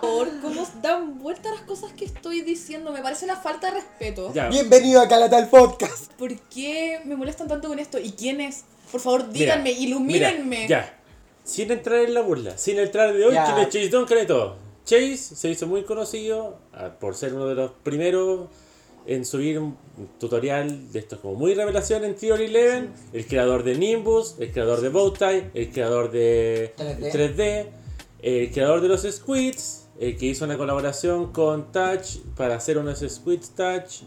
[0.09, 2.93] favor, ¿cómo dan vuelta las cosas que estoy diciendo?
[2.93, 4.33] Me parece una falta de respeto.
[4.33, 4.49] Ya.
[4.49, 6.13] Bienvenido a Calatal Podcast.
[6.15, 7.99] ¿Por qué me molestan tanto con esto?
[7.99, 8.65] ¿Y quién es?
[8.91, 10.67] Por favor, Mira, díganme, mira, ilumínenme.
[10.67, 10.99] ya.
[11.45, 13.45] Sin entrar en la burla, sin entrar de hoy, Ya.
[13.45, 14.57] ¿quién es Chase Duncan y todo?
[14.87, 18.49] Chase se hizo muy conocido ah, por ser uno de los primeros
[19.07, 19.77] en subir un
[20.19, 24.81] tutorial de estos como muy revelación en Theory 11, el creador de Nimbus, el creador
[24.81, 27.13] de Bowtie, el creador de 3D.
[27.13, 27.67] 3D,
[28.23, 33.01] el creador de los Squids, el que hizo una colaboración con Touch para hacer unos
[33.01, 34.03] Squids Touch.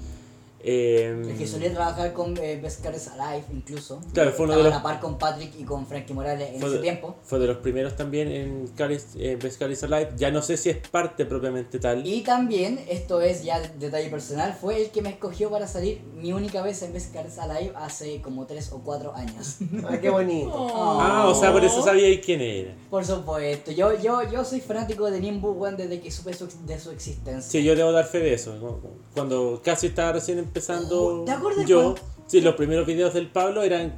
[0.63, 4.01] Eh, El que solía trabajar con eh, Best Cars Alive incluso.
[4.13, 6.49] Claro, fue uno de Estaba los- a la par con Patrick y con Frankie Morales
[6.53, 7.15] en fue ese de- tiempo.
[7.23, 10.11] Fue de los primeros también en Caris, eh, Best Caris Alive.
[10.17, 12.05] Ya no sé si es parte propiamente tal.
[12.05, 16.33] Y también, esto es ya detalle personal, fue el que me escogió para salir mi
[16.33, 19.57] única vez en Best Cars Alive hace como 3 o 4 años.
[19.87, 20.51] Ah, qué bonito.
[20.53, 20.99] Oh.
[21.01, 22.75] Ah, o sea, por eso sabíais quién era.
[22.89, 26.79] Por supuesto, yo, yo, yo soy fanático de Nimbus One desde que supe su- de
[26.79, 27.41] su existencia.
[27.51, 28.79] Sí, yo debo dar fe de eso.
[29.13, 33.63] Cuando casi estaba recién empezando ¿Te acuerdas yo, cuando- sí, los primeros videos del Pablo
[33.63, 33.95] eran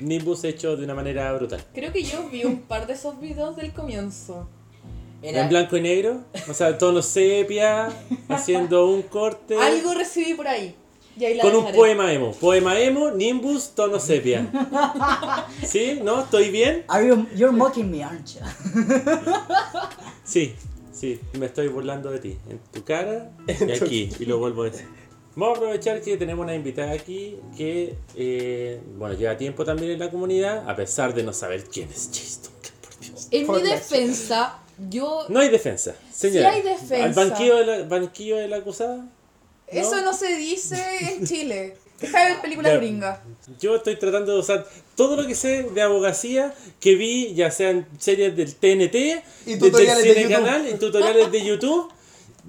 [0.00, 1.62] Nimbus hechos de una manera brutal.
[1.74, 4.48] Creo que yo vi un par de esos videos del comienzo.
[5.20, 7.88] Era- En blanco y negro, o sea, tono sepia,
[8.28, 9.56] haciendo un corte.
[9.58, 10.74] Algo recibí por ahí.
[11.18, 11.76] Y ahí la Con un dejaré.
[11.76, 12.32] poema emo.
[12.32, 14.48] Poema emo, Nimbus, tono sepia.
[15.66, 15.98] ¿Sí?
[16.02, 16.20] ¿No?
[16.22, 16.84] ¿Estoy bien?
[16.88, 18.40] Are you, you're mocking me, aren't you?
[20.24, 20.54] Sí,
[20.92, 22.38] sí, me estoy burlando de ti.
[22.48, 24.86] En tu cara y aquí, y lo vuelvo a decir.
[25.36, 29.98] Vamos a aprovechar que tenemos una invitada aquí que, eh, bueno, lleva tiempo también en
[30.00, 33.28] la comunidad, a pesar de no saber quién es Chase Duncan, por Dios.
[33.30, 34.58] En Por mi defensa,
[34.90, 35.26] yo.
[35.28, 36.50] No hay defensa, señora.
[36.50, 37.04] hay defensa.
[37.04, 39.06] ¿Al banquillo de la, banquillo de la acusada?
[39.68, 41.76] Eso no se dice en Chile.
[42.00, 43.20] Deja de ver películas gringas.
[43.60, 44.66] Yo estoy tratando de usar
[44.96, 49.58] todo lo que sé de abogacía que vi, ya sean series del TNT, Y del
[49.60, 50.44] tutoriales de cine YouTube.
[50.44, 51.92] canal, y tutoriales de YouTube,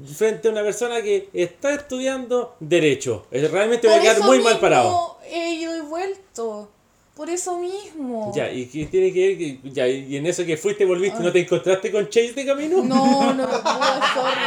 [0.06, 3.26] frente a una persona que está estudiando Derecho.
[3.32, 5.18] Eh, Realmente voy a Por quedar muy mal parado.
[5.30, 6.70] He ido y vuelto.
[7.16, 8.32] Por eso mismo.
[8.36, 9.74] Ya, ¿y qué tiene que ver?
[9.74, 12.84] Ya, y en eso que fuiste y volviste, ¿no te encontraste con Chase de camino?
[12.84, 14.42] No, no puedo, sorry.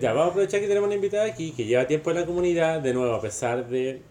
[0.00, 2.80] Ya, vamos a aprovechar que tenemos una invitada aquí que lleva tiempo en la comunidad,
[2.80, 4.02] de nuevo, a pesar de...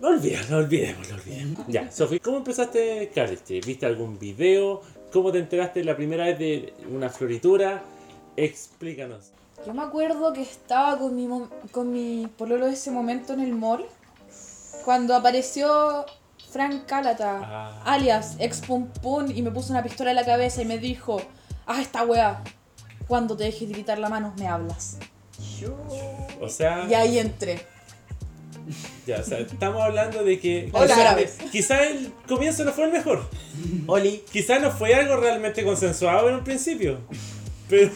[0.00, 1.64] No olvidemos, no olvidemos, no olvidemos.
[1.68, 3.60] Ya, Sofi, ¿cómo empezaste Cardistry?
[3.62, 4.82] ¿Viste algún video?
[5.10, 7.82] ¿Cómo te enteraste la primera vez de una floritura?
[8.36, 9.32] Explícanos.
[9.64, 11.28] Yo me acuerdo que estaba con mi,
[11.72, 13.84] con mi pololo de ese momento en el mall.
[14.84, 16.04] Cuando apareció
[16.52, 17.82] Frank Calata, Ah.
[17.84, 21.20] alias ex Pum Pum, y me puso una pistola en la cabeza y me dijo:
[21.66, 22.42] Haz esta weá.
[23.08, 24.98] Cuando te dejes de gritar la mano, me hablas.
[26.40, 27.64] O sea, Y ahí entré.
[29.06, 31.16] ya, o sea, estamos hablando de que Hola.
[31.52, 33.28] quizá el comienzo no fue el mejor.
[33.86, 36.98] Oli, Quizá no fue algo realmente consensuado en un principio.
[37.68, 37.90] Pero,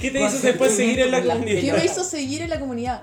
[0.00, 1.60] ¿qué te hizo después seguir en la la comunidad?
[1.60, 3.02] ¿Qué me hizo seguir en la comunidad?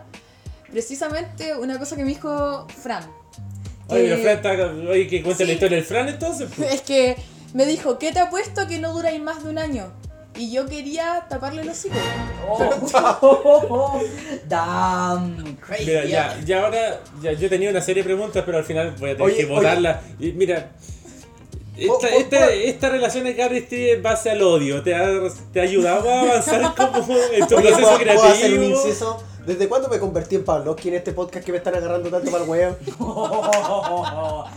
[0.72, 3.04] Precisamente una cosa que me dijo Fran.
[3.88, 5.54] Oye, pero que- Fran está, oye, que cuenta la Sí.
[5.54, 6.50] historia del Fran entonces.
[6.58, 6.74] pues.
[6.74, 7.16] Es que
[7.54, 9.92] me dijo, ¿qué te apuesto que no duráis más de un año?
[10.38, 11.96] Y yo quería taparle los hocico.
[12.48, 14.00] Oh,
[14.48, 15.86] damn, crazy.
[15.86, 19.10] Mira, ya, ya ahora, ya, yo tenía una serie de preguntas, pero al final voy
[19.10, 20.02] a tener Oye, que votarla.
[20.20, 20.72] Y mira,
[21.80, 25.08] esta, esta, esta relación de Carrie Street en base al odio, ¿te ha,
[25.52, 28.64] te ha ayudado a avanzar como en tu Oye, proceso ¿puedo, puedo hacer un creativo?
[28.64, 29.24] inciso?
[29.46, 32.44] ¿Desde cuándo me convertí en Pavlovsky en este podcast que me están agarrando tanto para
[32.44, 32.76] el huevo?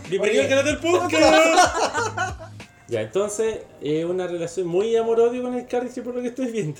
[0.09, 1.13] Bienvenido al canal del podcast.
[2.89, 6.79] ya, entonces, es una relación muy amor-odio con el Carrie por lo que estoy viendo.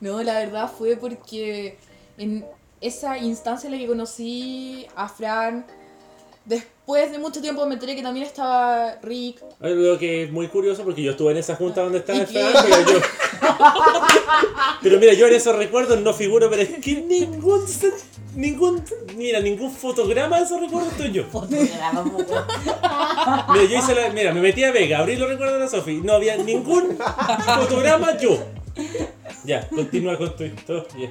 [0.00, 1.78] No, la verdad fue porque
[2.18, 2.44] en
[2.80, 5.64] esa instancia en la que conocí a Fran,
[6.46, 9.42] después de mucho tiempo me enteré que también estaba Rick.
[9.60, 12.24] Lo que es muy curioso porque yo estuve en esa junta donde estaba.
[12.26, 13.00] Fran, pero yo.
[14.82, 17.64] pero mira, yo en esos recuerdos no figuro, pero es que ningún.
[18.34, 18.84] Ningún.
[19.16, 21.24] Mira, ningún fotograma de esos recuerdos estoy yo.
[21.24, 22.04] Fotograma.
[23.52, 24.10] Mira, yo hice la.
[24.10, 26.00] Mira, me metí a Vega, abrí los recuerdos de la Sofi.
[26.02, 26.96] No había ningún
[27.58, 28.38] fotograma yo.
[29.44, 31.10] Ya, continúa con tu historia.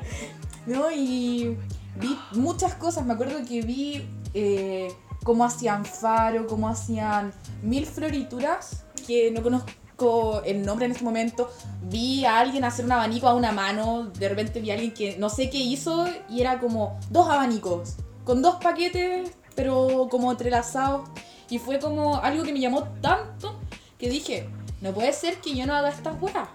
[0.66, 0.92] ¿no?
[0.92, 1.58] Y
[2.00, 3.06] vi muchas cosas.
[3.06, 4.88] Me acuerdo que vi eh,
[5.26, 7.34] cómo hacían faro, cómo hacían
[7.64, 11.52] mil florituras, que no conozco el nombre en este momento.
[11.82, 14.12] Vi a alguien hacer un abanico a una mano.
[14.20, 17.96] De repente vi a alguien que no sé qué hizo y era como dos abanicos,
[18.24, 21.10] con dos paquetes, pero como entrelazados.
[21.50, 23.60] Y fue como algo que me llamó tanto
[23.98, 24.48] que dije,
[24.82, 26.50] no puede ser que yo no haga estas weas.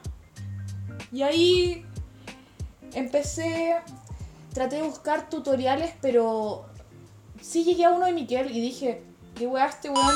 [1.11, 1.85] Y ahí
[2.94, 3.74] empecé,
[4.54, 6.69] traté de buscar tutoriales, pero
[7.40, 9.03] sí llegué a uno de Miquel y dije,
[9.37, 10.14] ¿qué wea este weón?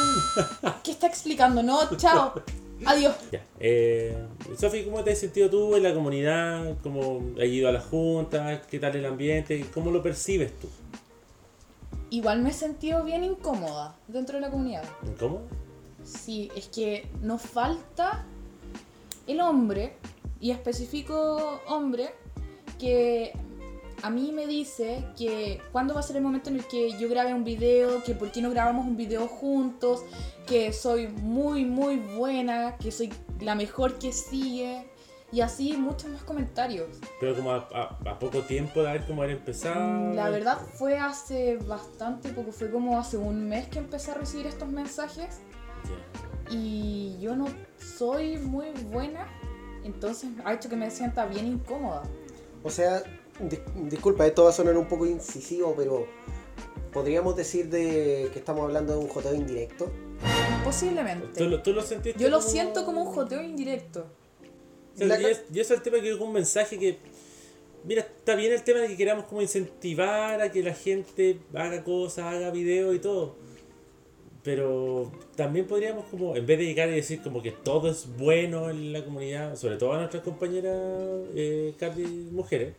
[0.83, 1.63] ¿Qué está explicando?
[1.63, 2.33] No, chao.
[2.87, 3.15] Adiós.
[3.33, 3.43] Ya.
[3.61, 4.17] Eh,
[4.59, 6.77] Sofi, ¿cómo te has sentido tú en la comunidad?
[6.83, 8.67] ¿Cómo has ido a las juntas?
[8.71, 9.65] ¿Qué tal el ambiente?
[9.73, 10.69] ¿Cómo lo percibes tú?
[12.11, 14.85] Igual me he sentido bien incómoda dentro de la comunidad.
[15.19, 15.43] ¿Cómo?
[16.05, 18.25] Sí, es que nos falta
[19.27, 19.97] el hombre,
[20.41, 22.11] y específico hombre,
[22.79, 23.33] que
[24.07, 27.09] a mí me dice que cuándo va a ser el momento en el que yo
[27.09, 30.03] grabe un video, que por qué no grabamos un video juntos,
[30.47, 34.87] que soy muy, muy buena, que soy la mejor que sigue,
[35.33, 36.89] y así muchos más comentarios.
[37.19, 39.81] Pero como a, a- a poco tiempo de haber como haber empezado.
[39.81, 44.15] Mm, La verdad fue hace bastante poco, fue como hace un mes que empecé a
[44.15, 45.41] recibir estos mensajes.
[46.51, 47.47] Y yo no
[47.79, 49.27] soy muy buena,
[49.83, 52.03] entonces ha hecho que me sienta bien incómoda.
[52.63, 53.03] O sea,
[53.41, 56.07] dis- disculpa, esto va a sonar un poco incisivo, pero
[56.93, 59.87] podríamos decir de que estamos hablando de un joteo indirecto.
[59.87, 61.45] ¿Tú, Posiblemente.
[61.45, 62.19] lo, ¿Tú lo sentiste?
[62.23, 64.07] Yo lo siento como un joteo indirecto.
[64.95, 66.99] O sea, La y, es, y eso es el tema que es un mensaje que.
[67.85, 71.85] Mira, está bien el tema de que queramos como incentivar a que la gente haga
[71.85, 73.37] cosas, haga videos y todo.
[74.43, 78.71] Pero también podríamos como, en vez de llegar y decir como que todo es bueno
[78.71, 80.77] en la comunidad, sobre todo a nuestras compañeras
[81.35, 82.75] eh, Cardi mujeres,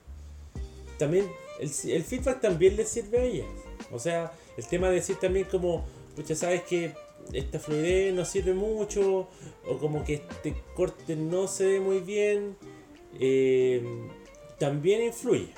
[0.97, 1.29] también
[1.59, 3.47] el, el feedback también les sirve a ellas.
[3.91, 6.93] O sea, el tema de decir también como, pucha, sabes que
[7.33, 9.27] esta fluidez no sirve mucho,
[9.67, 12.55] o como que este corte no se ve muy bien,
[13.19, 13.83] eh,
[14.59, 15.49] también influye.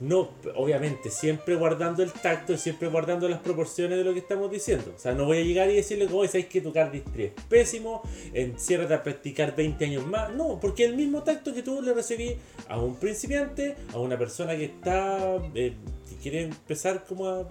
[0.00, 4.50] No, obviamente, siempre guardando el tacto y siempre guardando las proporciones de lo que estamos
[4.50, 4.92] diciendo.
[4.94, 8.02] O sea, no voy a llegar y decirle, oye, sabes que tu cardistry es pésimo,
[8.34, 10.32] enciérrate a practicar 20 años más.
[10.34, 12.36] No, porque el mismo tacto que tú le recibí
[12.68, 15.74] a un principiante, a una persona que está, eh,
[16.08, 17.46] que quiere empezar como a,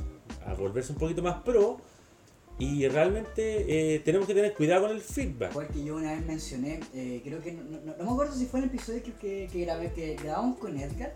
[0.58, 1.78] volverse un poquito más pro.
[2.58, 5.52] Y realmente eh, tenemos que tener cuidado con el feedback.
[5.52, 8.46] Fue que yo una vez mencioné, eh, creo que no, no- no me acuerdo si
[8.46, 11.14] fue en el episodio que, que, que grabé, que grabamos con Edgar,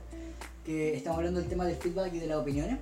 [0.66, 2.80] que estamos hablando del tema del feedback y de las opiniones.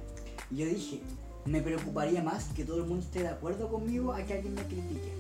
[0.52, 1.02] Y yo dije,
[1.46, 4.64] me preocuparía más que todo el mundo esté de acuerdo conmigo a que alguien me
[4.64, 5.12] critique.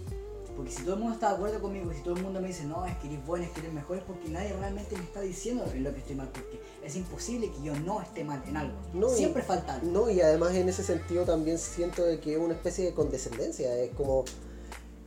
[0.58, 2.65] Porque si todo el mundo está de acuerdo conmigo, si todo el mundo me dice,
[2.65, 5.22] no, es que eres bueno, es que eres mejor, es porque nadie realmente me está
[5.22, 6.30] diciendo en lo que estoy mal.
[6.30, 8.76] Porque es imposible que yo no esté mal en algo.
[8.91, 9.91] No, Siempre falta algo.
[9.91, 13.72] No, y además en ese sentido también siento de que es una especie de condescendencia.
[13.78, 14.26] Es como,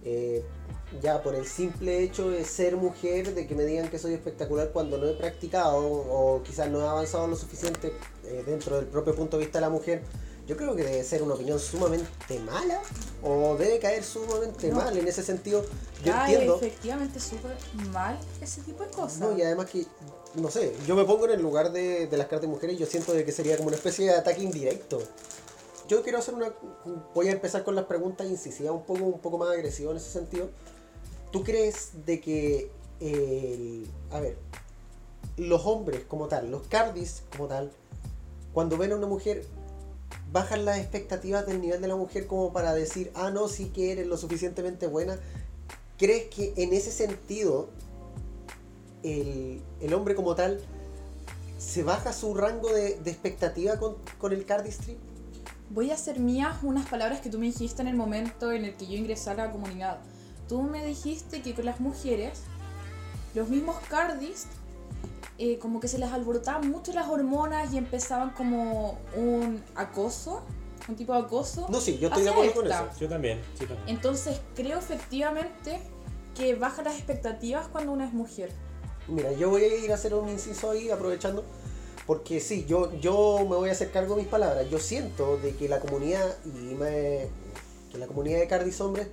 [0.05, 0.45] eh,
[1.03, 4.71] ya por el simple hecho de ser mujer, de que me digan que soy espectacular
[4.73, 7.93] cuando no he practicado o quizás no he avanzado lo suficiente
[8.25, 10.03] eh, dentro del propio punto de vista de la mujer,
[10.49, 12.81] yo creo que debe ser una opinión sumamente mala
[13.23, 14.77] o debe caer sumamente No.
[14.77, 14.97] mal.
[14.99, 15.63] En ese sentido,
[16.05, 16.57] yo Cae entiendo.
[16.57, 17.57] efectivamente súper
[17.93, 19.21] mal ese tipo de cosas.
[19.21, 19.87] No, y además que,
[20.35, 22.87] no sé, yo me pongo en el lugar de, de las cartas mujeres y yo
[22.87, 24.99] siento de que sería como una especie de ataque indirecto.
[25.87, 26.53] Yo quiero hacer una...
[27.15, 30.11] Voy a empezar con las preguntas incisivas, un poco, un poco más agresivo en ese
[30.11, 30.49] sentido.
[31.33, 34.37] ¿Tú crees de que, el- a ver,
[35.37, 37.71] los hombres como tal, los cardis como tal,
[38.53, 39.47] cuando ven a una mujer,
[40.33, 43.93] bajan las expectativas del nivel de la mujer como para decir, ah, no, sí que
[43.93, 45.19] eres lo suficientemente buena?
[45.99, 47.69] ¿Crees que en ese sentido
[49.03, 50.61] el, el hombre como tal
[51.59, 54.97] se baja su rango de, de expectativa con, con el cardistry?
[55.71, 58.75] Voy a hacer mías unas palabras que tú me dijiste en el momento en el
[58.75, 59.99] que yo ingresé a la comunidad.
[60.51, 62.41] Tú me dijiste que con las mujeres,
[63.37, 64.47] los mismos cardis,
[65.39, 70.43] eh, como que se les alborotaban mucho las hormonas y empezaban como un acoso,
[70.89, 71.69] un tipo de acoso.
[71.71, 72.89] No, sí, yo estoy de acuerdo con eso.
[72.99, 73.89] Yo también, yo también.
[73.89, 75.79] Entonces creo efectivamente
[76.35, 78.51] que baja las expectativas cuando una es mujer.
[79.07, 81.45] Mira, yo voy a ir a hacer un inciso ahí aprovechando.
[82.09, 84.69] Porque sí, yo, yo me voy a hacer cargo de mis palabras.
[84.69, 87.29] Yo siento de que la comunidad y me-
[87.93, 89.07] que la comunidad de cardis hombres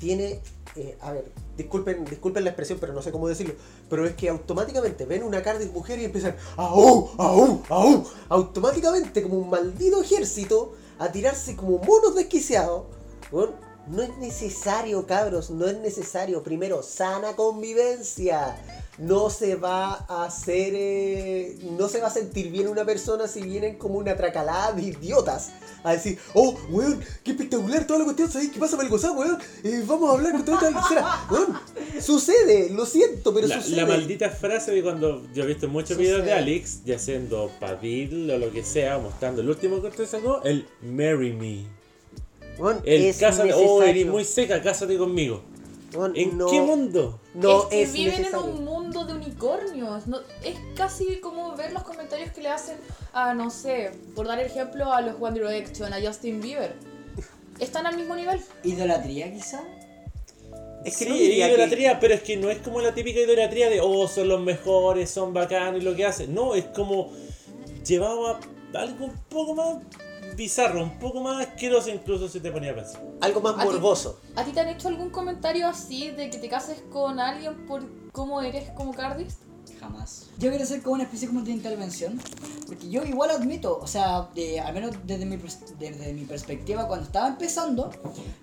[0.00, 0.40] tiene,
[0.74, 3.54] eh, a ver, disculpen, disculpen la expresión, pero no sé cómo decirlo,
[3.90, 7.10] pero es que automáticamente ven una cardis mujer y empiezan ¡Aú!
[7.18, 7.62] ¡Aú!
[7.68, 8.04] ¡Aú!
[8.30, 12.84] Automáticamente como un maldito ejército a tirarse como monos desquiciados.
[13.30, 13.52] Bueno,
[13.88, 16.42] no es necesario, cabros, no es necesario.
[16.42, 18.56] Primero, sana convivencia.
[18.98, 23.40] No se va a hacer, eh, no se va a sentir bien una persona si
[23.40, 25.50] vienen como una tracalada de idiotas
[25.82, 29.12] a decir, oh, weón, qué espectacular toda la cuestión, ¿sabes qué pasa para el gozar,
[29.12, 29.38] weón?
[29.64, 31.26] Eh, vamos a hablar con toda esta tercera.
[31.30, 31.58] Weón,
[32.00, 33.76] sucede, lo siento, pero La, sucede.
[33.76, 36.02] la maldita frase de cuando yo he visto muchos Sucede.
[36.04, 40.42] videos de Alex, ya haciendo padil o lo que sea, mostrando el último corte sacó,
[40.44, 41.64] el Marry Me.
[42.58, 45.42] Weón, El es cásate, oh, eres muy seca, cásate conmigo.
[45.94, 47.18] Weón, ¿En no- qué mundo?
[47.34, 48.46] No es que es viven necesario.
[48.46, 50.06] en un mundo de unicornios.
[50.06, 52.76] No, es casi como ver los comentarios que le hacen
[53.12, 56.74] a, no sé, por dar ejemplo, a los One Direction, a Justin Bieber.
[57.58, 58.40] Están al mismo nivel.
[58.64, 59.62] Idolatría, quizá.
[60.84, 63.20] Es que sí, no diría que- idolatría, pero es que no es como la típica
[63.20, 66.34] idolatría de, oh, son los mejores, son bacanos y lo que hacen.
[66.34, 67.12] No, es como
[67.86, 68.40] llevado a
[68.74, 69.76] algo un poco más
[70.36, 73.00] bizarro, un poco más asqueroso incluso si te ponía a pensar.
[73.20, 74.18] Algo más ¿A ti- morboso.
[74.34, 77.82] ¿A ti te han hecho algún comentario así de que te cases con alguien por
[78.12, 79.36] cómo eres como Cardis?
[79.80, 80.26] Jamás.
[80.38, 82.20] Yo quiero hacer como una especie como de intervención.
[82.66, 85.36] Porque yo igual admito, o sea, de- al menos desde mi,
[85.78, 87.90] desde mi perspectiva, cuando estaba empezando,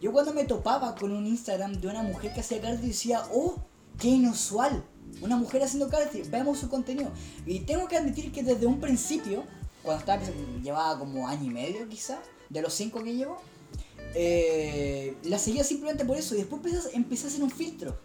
[0.01, 3.55] yo cuando me topaba con un Instagram de una mujer que hacía cardio decía, oh,
[3.97, 4.83] qué inusual.
[5.21, 7.09] Una mujer haciendo cardio, veamos su contenido.
[7.45, 9.43] Y tengo que admitir que desde un principio,
[9.83, 13.37] cuando estaba empezando, llevaba como año y medio quizá, de los cinco que llevo,
[14.15, 16.35] eh, la seguía simplemente por eso.
[16.35, 16.61] Y después
[16.93, 17.97] empecé a hacer un filtro.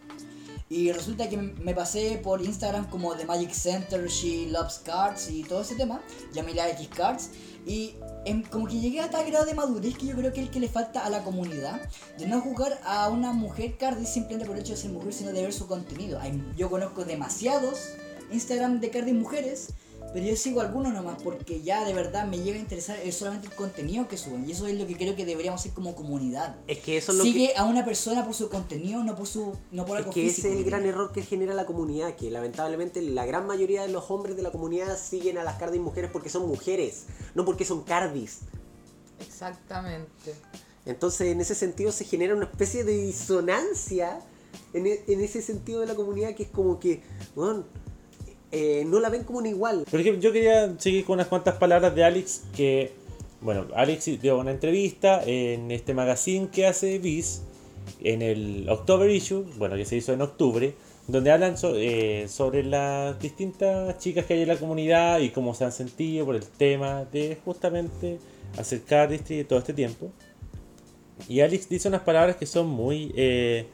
[0.70, 5.42] Y resulta que me pasé por Instagram como The Magic Center, She Loves Cards y
[5.44, 7.31] todo ese tema, Yamila X Cards.
[7.66, 10.46] Y em, como que llegué a tal grado de madurez que yo creo que es
[10.46, 11.81] el que le falta a la comunidad
[12.18, 15.33] de no jugar a una mujer Cardi simplemente por el hecho de ser mujer, sino
[15.33, 16.18] de ver su contenido.
[16.20, 17.79] Hay- yo conozco demasiados
[18.33, 19.68] Instagram de Cardi mujeres,
[20.12, 23.49] pero yo sigo algunos nomás porque ya de verdad me llega a interesar es solamente
[23.49, 24.49] el contenido que suben.
[24.49, 26.55] Y eso es lo que creo que deberíamos hacer como comunidad.
[26.69, 27.57] Es que eso es lo Sigue que.
[27.59, 30.53] a una persona por su contenido, no por su no por Es algo que ese
[30.53, 34.09] es el gran error que genera la comunidad, que lamentablemente la gran mayoría de los
[34.11, 37.83] hombres de la comunidad siguen a las cardis mujeres porque son mujeres, no porque son
[37.83, 38.38] cardis.
[39.21, 40.35] Exactamente.
[40.87, 44.21] Entonces en ese sentido se genera una especie de disonancia
[44.73, 47.03] en, e- en ese sentido de la comunidad que es como que,
[47.35, 47.64] bueno,
[48.55, 49.85] eh, no la ven como un igual.
[49.90, 52.93] Por ejemplo, yo quería seguir con unas cuantas palabras de Alex que,
[53.40, 57.43] bueno, Alex dio una entrevista en este magazine que hace Viz,
[58.01, 60.75] en el October Issue, bueno, que se hizo en octubre,
[61.09, 65.64] donde hablan eh, sobre las distintas chicas que hay en la comunidad y cómo se
[65.64, 68.19] han sentido por el tema de justamente
[68.57, 69.11] acercar
[69.49, 70.11] todo este tiempo.
[71.29, 73.12] Y Alex dice unas palabras que son muy...
[73.17, 73.67] eh,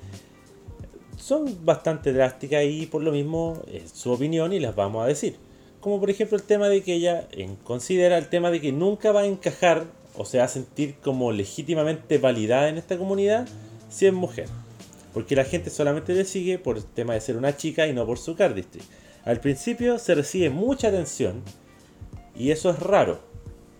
[1.20, 5.36] son bastante drásticas y por lo mismo es su opinión y las vamos a decir.
[5.80, 7.28] Como por ejemplo el tema de que ella
[7.64, 9.84] considera el tema de que nunca va a encajar
[10.16, 13.46] o se va a sentir como legítimamente validada en esta comunidad
[13.88, 14.48] si es mujer.
[15.14, 18.06] Porque la gente solamente le sigue por el tema de ser una chica y no
[18.06, 18.82] por su cardistry.
[19.24, 21.42] Al principio se recibe mucha atención
[22.36, 23.20] y eso es raro.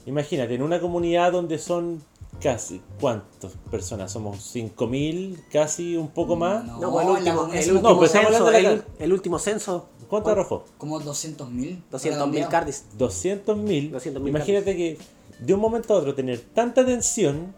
[0.07, 2.03] Imagínate, en una comunidad donde son
[2.43, 4.11] casi, ¿cuántas personas?
[4.13, 6.65] Somos 5.000, casi un poco más.
[6.65, 9.39] No, No, el la último, comunidad el último No, censo, hablando de la el, último
[9.39, 10.65] censo, ¿Cuánto arrojó?
[10.79, 11.83] Como 200 mil.
[11.93, 12.85] 200.000 cardis.
[12.99, 13.93] 200.000.
[13.93, 14.99] 200.000 Imagínate que
[15.39, 17.55] de un momento a otro tener tanta atención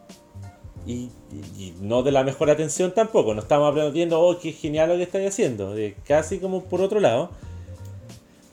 [0.85, 1.09] y, y-
[1.57, 3.33] y no de la mejor atención tampoco.
[3.33, 5.73] No estamos aprendiendo, oh, qué genial lo que estáis haciendo.
[5.73, 7.31] de casi como por otro lado.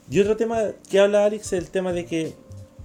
[0.09, 2.33] Y otro tema que habla Alex es el tema de que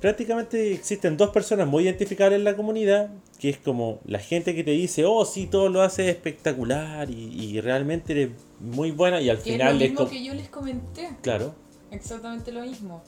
[0.01, 4.65] prácticamente existen dos personas muy identificables en la comunidad, que es como la gente que
[4.65, 9.29] te dice, oh, sí, todo lo hace espectacular y, y realmente eres muy buena y
[9.29, 11.11] al Que es final lo mismo que yo les comenté.
[11.23, 11.55] Claro.
[11.91, 13.03] Exactamente lo mismo.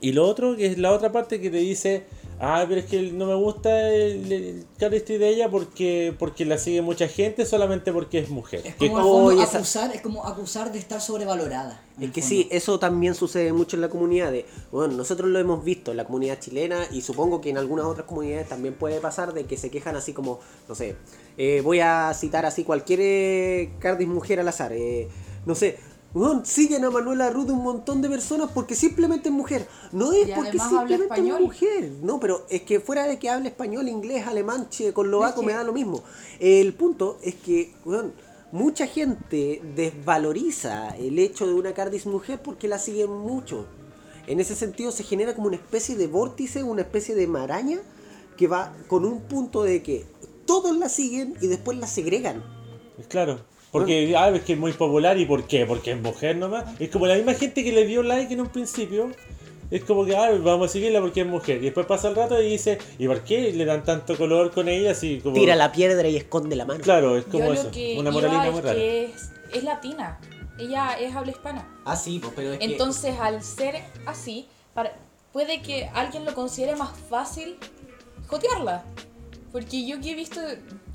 [0.00, 2.04] Y lo otro, que es la otra parte que te dice,
[2.40, 6.82] ah, pero es que no me gusta el, el de ella porque, porque la sigue
[6.82, 8.62] mucha gente solamente porque es mujer.
[8.64, 11.80] Es Que- como, fondo esa- acusar, es como acusar de estar sobrevalorada.
[12.00, 12.28] Es que fondo.
[12.28, 14.32] sí, eso también sucede mucho en la comunidad.
[14.32, 17.86] De, bueno, nosotros lo hemos visto en la comunidad chilena y supongo que en algunas
[17.86, 20.96] otras comunidades también puede pasar de que se quejan así como, no sé,
[21.38, 24.72] eh, voy a citar así cualquier eh, cardis mujer al azar.
[24.72, 25.08] eh,
[25.46, 25.76] no sé,
[26.14, 29.66] bueno, siguen a Manuela Ruth un montón de personas porque simplemente es mujer.
[29.92, 31.90] No es Y porque simplemente es mujer.
[32.02, 35.52] No, pero es que fuera de que hable español, inglés, alemán, checoslovaco, Es que- me
[35.52, 36.02] da lo mismo.
[36.38, 38.12] El punto es que, weón,
[38.52, 43.66] mucha gente desvaloriza el hecho de una Cardis mujer porque la siguen mucho.
[44.28, 47.80] En ese sentido se genera como una especie de vórtice, una especie de maraña
[48.36, 50.06] que va con un punto de que
[50.46, 52.42] todos la siguen y después la segregan.
[53.08, 53.40] Claro.
[53.74, 55.66] Porque ah, es que es muy popular y ¿por qué?
[55.66, 56.64] Porque es mujer nomás.
[56.78, 59.10] Es como la misma gente que le dio like en un principio.
[59.68, 61.56] Es como que ah, vamos a seguirla porque es mujer.
[61.56, 64.68] Y después pasa el rato y dice, ¿y por qué le dan tanto color con
[64.68, 64.92] ella?
[64.92, 65.34] Así como...
[65.34, 66.78] Tira la piedra y esconde la mano.
[66.84, 67.72] Claro, es como yo eso.
[67.72, 68.76] que Una moralina es muy rara.
[68.76, 70.20] que es, es latina.
[70.56, 71.68] Ella es habla hispana.
[71.84, 74.94] Ah, sí, pues, pero es que- Entonces, al ser así, para-
[75.32, 77.56] puede que alguien lo considere más fácil
[78.28, 78.84] jotearla.
[79.50, 80.40] Porque yo que he visto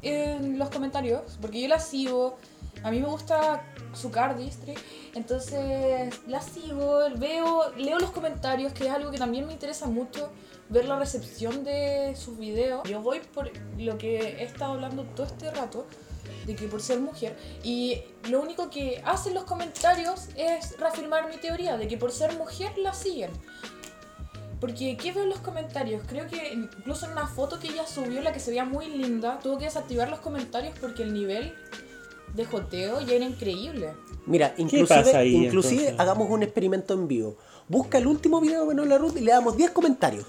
[0.01, 2.38] en los comentarios, porque yo la sigo
[2.84, 3.63] A mí me gusta
[3.93, 4.73] su cardistry,
[5.13, 10.30] entonces la sigo, veo, leo los comentarios, que es algo que también me interesa mucho,
[10.69, 12.88] ver la recepción de sus videos.
[12.88, 15.88] Yo voy por lo que he estado hablando todo este rato,
[16.45, 21.38] de que por ser mujer, y lo único que hacen los comentarios es reafirmar mi
[21.38, 23.32] teoría, de que por ser mujer la siguen.
[24.59, 26.03] Porque, ¿qué veo en los comentarios?
[26.05, 29.39] Creo que incluso en una foto que ella subió, la que se veía muy linda,
[29.39, 31.55] tuvo que desactivar los comentarios porque el nivel
[32.36, 33.89] de joteo ya era increíble.
[34.25, 35.99] Mira, inclusive, pasa ahí, inclusive entonces?
[35.99, 37.38] hagamos un experimento en vivo.
[37.67, 40.25] Busca el último video de Manuela Ruth y le damos 10 comentarios.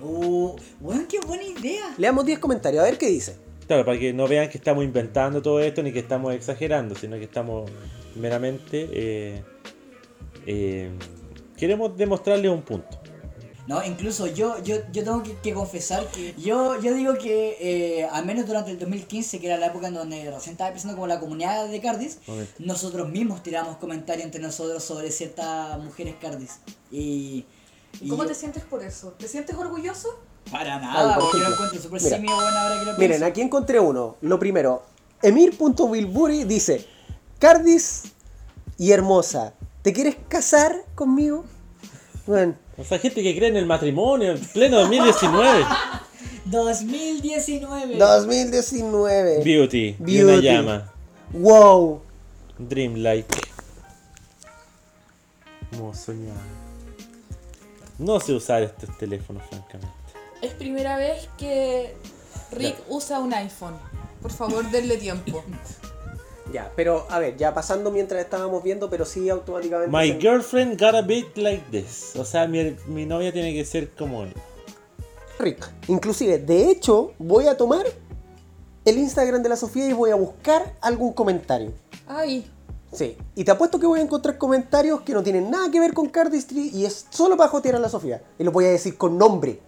[0.00, 1.94] Weón, qué buena idea.
[1.96, 3.36] Le damos 10 comentarios, a ver qué dice.
[3.66, 7.16] Claro, para que no vean que estamos inventando todo esto ni que estamos exagerando, sino
[7.16, 7.70] que estamos
[8.14, 8.88] meramente.
[8.92, 9.42] eh,
[10.46, 10.90] eh,
[11.56, 12.98] queremos demostrarles un punto.
[13.66, 18.04] No, incluso yo, yo, yo tengo que, que confesar que yo, yo digo que eh,
[18.12, 21.06] al menos durante el 2015, que era la época en donde recién estaba empezando como
[21.06, 22.18] la comunidad de Cardis,
[22.58, 26.58] nosotros mismos tiramos comentarios entre nosotros sobre ciertas mujeres Cardis.
[26.90, 27.46] Y,
[28.00, 29.12] y ¿Cómo yo- te sientes por eso?
[29.18, 30.08] ¿Te sientes orgulloso?
[30.50, 33.08] Para nada, por weón, yo ejemplo, lo encuentro súper simio, bueno, ahora que lo Miren,
[33.08, 33.24] pienso.
[33.26, 34.16] aquí encontré uno.
[34.20, 34.82] Lo primero,
[35.22, 36.86] Emir.Bilburi dice:
[37.38, 38.02] Cardis
[38.76, 41.46] y hermosa, ¿te quieres casar conmigo?
[42.26, 45.64] Bueno, O sea, gente que cree en el matrimonio en pleno 2019.
[46.46, 47.96] 2019.
[47.96, 49.42] 2019.
[49.44, 50.46] Beauty, y una Beauty.
[50.46, 50.92] llama.
[51.32, 52.02] Wow.
[52.58, 53.26] Dreamlike.
[55.70, 56.36] Como soñar.
[57.98, 59.94] No sé usar estos teléfonos, francamente.
[60.42, 61.94] Es primera vez que
[62.52, 63.74] Rick usa un iPhone.
[64.20, 65.44] Por favor, denle tiempo.
[66.52, 69.90] Ya, pero a ver, ya pasando mientras estábamos viendo, pero sí automáticamente.
[69.90, 72.14] My se- girlfriend got a bit like this.
[72.16, 74.34] O sea, mi, mi novia tiene que ser como él.
[75.38, 75.68] Rick.
[75.88, 77.86] Inclusive, de hecho, voy a tomar
[78.84, 81.72] el Instagram de la Sofía y voy a buscar algún comentario.
[82.06, 82.50] Ay,
[82.92, 85.92] Sí, y te apuesto que voy a encontrar comentarios que no tienen nada que ver
[85.94, 88.22] con Cardistry y es solo para jotear a la Sofía.
[88.38, 89.58] Y lo voy a decir con nombre,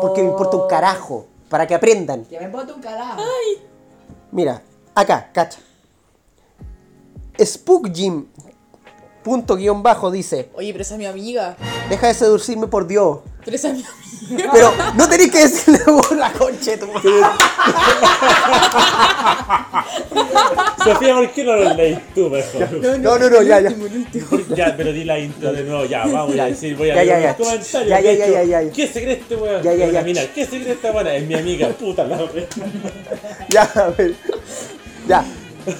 [0.00, 2.24] porque me importa un carajo, para que aprendan.
[2.24, 3.20] Que me importa un carajo.
[4.32, 4.60] Mira,
[4.92, 5.60] acá, cacha.
[7.44, 8.26] Spookjim,
[9.22, 11.56] punto guion bajo, dice, oye, pero esa es mi amiga.
[11.88, 13.18] deja de seducirme por Dios.
[13.44, 14.50] Pero esa es mi amiga.
[14.52, 17.10] Pero no tenéis que decirle por la concha de tu madre.
[20.84, 22.70] Sofía, ¿por qué no lo lees tú mejor?
[23.00, 23.74] No, no, no, ya, ya.
[24.56, 25.84] ya, pero di la intro de nuevo.
[25.86, 26.44] Ya, vamos Ya.
[26.44, 27.36] a decir, voy a Ya, leer ya, los ya.
[27.36, 27.88] comentarios.
[27.88, 28.72] Ya, ya, de ya, hecho, ya, ya, ya.
[28.72, 29.62] ¿Qué se cree este weón?
[29.62, 30.02] Ya, ya, Una ya.
[30.02, 31.14] mina, ¿Qué se cree esta buena?
[31.14, 32.18] Es mi amiga, puta la.
[33.50, 34.14] Ya, a ver.
[35.06, 35.24] Ya.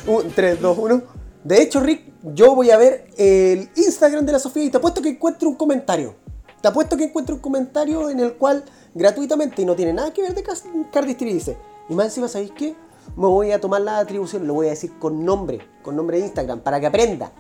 [0.06, 1.02] Un, 3, 2, 1.
[1.48, 5.00] De hecho, Rick, yo voy a ver el Instagram de la Sofía y te apuesto
[5.00, 6.14] que encuentro un comentario.
[6.60, 10.20] Te apuesto que encuentro un comentario en el cual gratuitamente y no tiene nada que
[10.20, 11.56] ver de Cas- Cardistry dice.
[11.88, 12.76] Y más encima, ¿sabéis qué?
[13.16, 16.26] Me voy a tomar la atribución, lo voy a decir con nombre, con nombre de
[16.26, 17.32] Instagram, para que aprenda.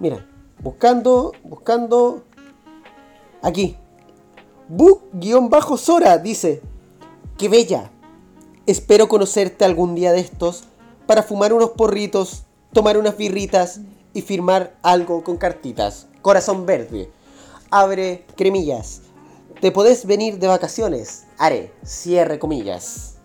[0.00, 0.26] Mira,
[0.60, 2.24] buscando, buscando.
[3.42, 3.76] Aquí.
[4.68, 6.62] Book-Sora dice.
[7.38, 7.92] ¡Qué bella!
[8.66, 10.64] Espero conocerte algún día de estos
[11.06, 13.80] para fumar unos porritos, tomar unas birritas
[14.12, 16.06] y firmar algo con cartitas.
[16.22, 17.10] Corazón verde.
[17.70, 19.02] Abre cremillas.
[19.60, 21.24] Te podés venir de vacaciones.
[21.38, 23.16] Are, cierre comillas.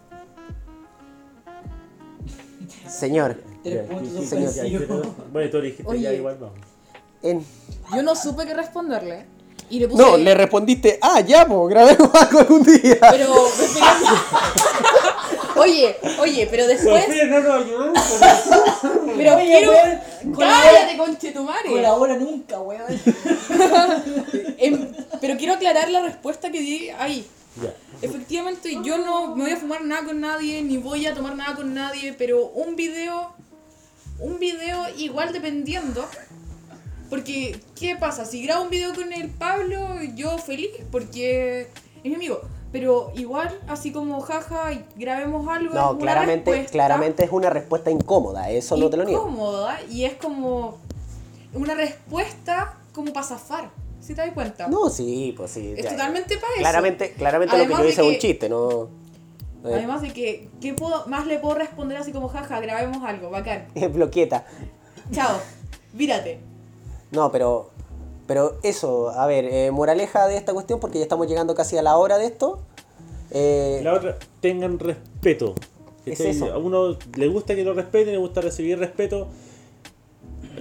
[2.88, 6.58] Señor, Tres puntos Bueno, tú dijiste ya igual vamos.
[7.22, 7.46] en...
[7.96, 9.26] Yo no supe qué responderle.
[9.70, 10.02] Y le puse.
[10.04, 12.98] No, le respondiste, ah, ya, pues, grabemos algo algún día.
[13.00, 13.34] Pero.
[15.62, 17.06] Oye, oye, pero después.
[17.06, 17.94] Sofía, no nos ayudó.
[19.18, 19.72] Pero Oye, quiero.
[19.72, 20.00] weón,
[20.38, 21.70] ¡Cállate, conchetumare!
[21.70, 22.84] Colabora nunca, weón.
[24.58, 27.26] Em, pero quiero aclarar la respuesta que di ahí.
[27.62, 27.74] Ya.
[28.02, 31.56] Efectivamente, yo no me voy a fumar nada con nadie, ni voy a tomar nada
[31.56, 33.34] con nadie, pero un video,
[34.20, 36.08] un video igual dependiendo.
[37.10, 38.24] Porque, ¿qué pasa?
[38.26, 41.68] Si grabo un video con el Pablo, yo feliz, porque
[42.04, 42.42] es mi amigo.
[42.72, 45.70] Pero igual, así como jaja, grabemos algo.
[45.74, 49.22] es No, una claramente, respuesta claramente es una respuesta incómoda, eso no te lo niego.
[49.28, 50.78] incómoda y es como
[51.54, 53.70] una respuesta como para zafar.
[54.00, 54.68] ¿Sí te das cuenta?
[54.68, 55.74] No, sí, pues sí.
[55.78, 55.92] Es ya.
[55.92, 56.60] totalmente para eso.
[56.62, 58.84] Claramente, claramente lo que yo hice es un chiste, no.
[59.66, 63.30] eh, Además de que, ¿qué puedo, más le puedo responder así como jaja, grabemos algo,
[63.30, 63.68] bacán.
[63.94, 64.46] bloqueta.
[65.12, 65.38] Chao,
[65.94, 66.40] vírate.
[67.12, 67.70] No, pero.
[68.32, 71.82] Pero eso, a ver, eh, moraleja de esta cuestión, porque ya estamos llegando casi a
[71.82, 72.62] la hora de esto.
[73.30, 75.54] Eh, La otra, tengan respeto.
[76.06, 76.46] Eso.
[76.46, 79.28] A uno le gusta que lo respeten, le gusta recibir respeto.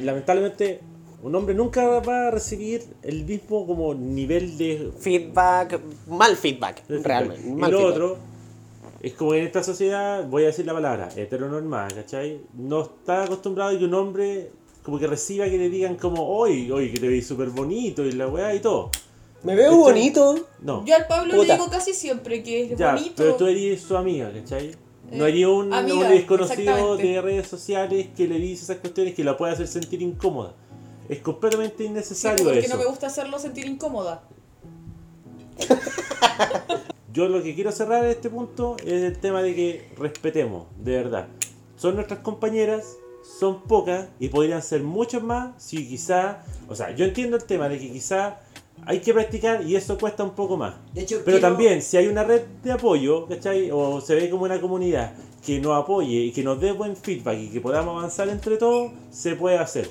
[0.01, 0.81] Lamentablemente,
[1.23, 7.49] un hombre nunca va a recibir el mismo como nivel de feedback, mal feedback, realmente.
[7.51, 7.95] mal y lo feedback.
[7.95, 8.16] otro,
[9.01, 12.41] es como en esta sociedad, voy a decir la palabra, heteronormada, ¿cachai?
[12.53, 14.51] No está acostumbrado a que un hombre
[14.83, 18.12] como que reciba que le digan como, oye, oye, que te veis súper bonito y
[18.12, 18.91] la weá y todo.
[19.43, 20.47] Me veo bonito.
[20.61, 20.85] No.
[20.85, 21.47] Yo al Pablo Puta.
[21.47, 23.14] le digo casi siempre que es Ya, bonito.
[23.16, 24.74] pero tú eres su amiga, ¿cachai?
[25.12, 29.14] No Eh, eres un, amiga, un desconocido de redes sociales que le dice esas cuestiones
[29.14, 30.55] que la puede hacer sentir incómoda.
[31.09, 32.74] Es completamente Sí, innecesario porque eso.
[32.76, 34.22] no me gusta hacerlo sentir incómoda.
[37.12, 40.93] Yo lo que quiero cerrar en este punto es el tema de que respetemos, de
[40.97, 41.26] verdad.
[41.76, 47.05] Son nuestras compañeras, son pocas y podrían ser muchas más si quizá, o sea, yo
[47.05, 48.41] entiendo el tema de que quizá
[48.87, 50.75] hay que practicar y eso cuesta un poco más.
[50.95, 53.71] De hecho, Pero quiero- también, si hay una red de apoyo, ¿cachai?
[53.71, 55.12] O se ve como una comunidad
[55.45, 58.93] que nos apoye y que nos dé buen feedback y que podamos avanzar entre todos,
[59.11, 59.91] se puede hacer.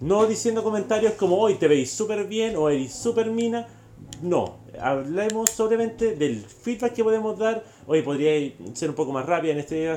[0.00, 3.66] No diciendo comentarios como hoy te veis súper bien o eres súper mina.
[4.24, 7.62] No, hablemos solamente del feedback que podemos dar.
[7.86, 8.32] Hoy podría
[8.72, 9.94] ser un poco más rápida en este,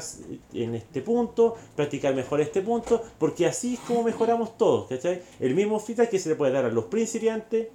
[0.53, 5.21] en este punto, practicar mejor este punto, porque así es como mejoramos todos, ¿cachai?
[5.39, 7.69] El mismo feedback que se le puede dar a los principiantes,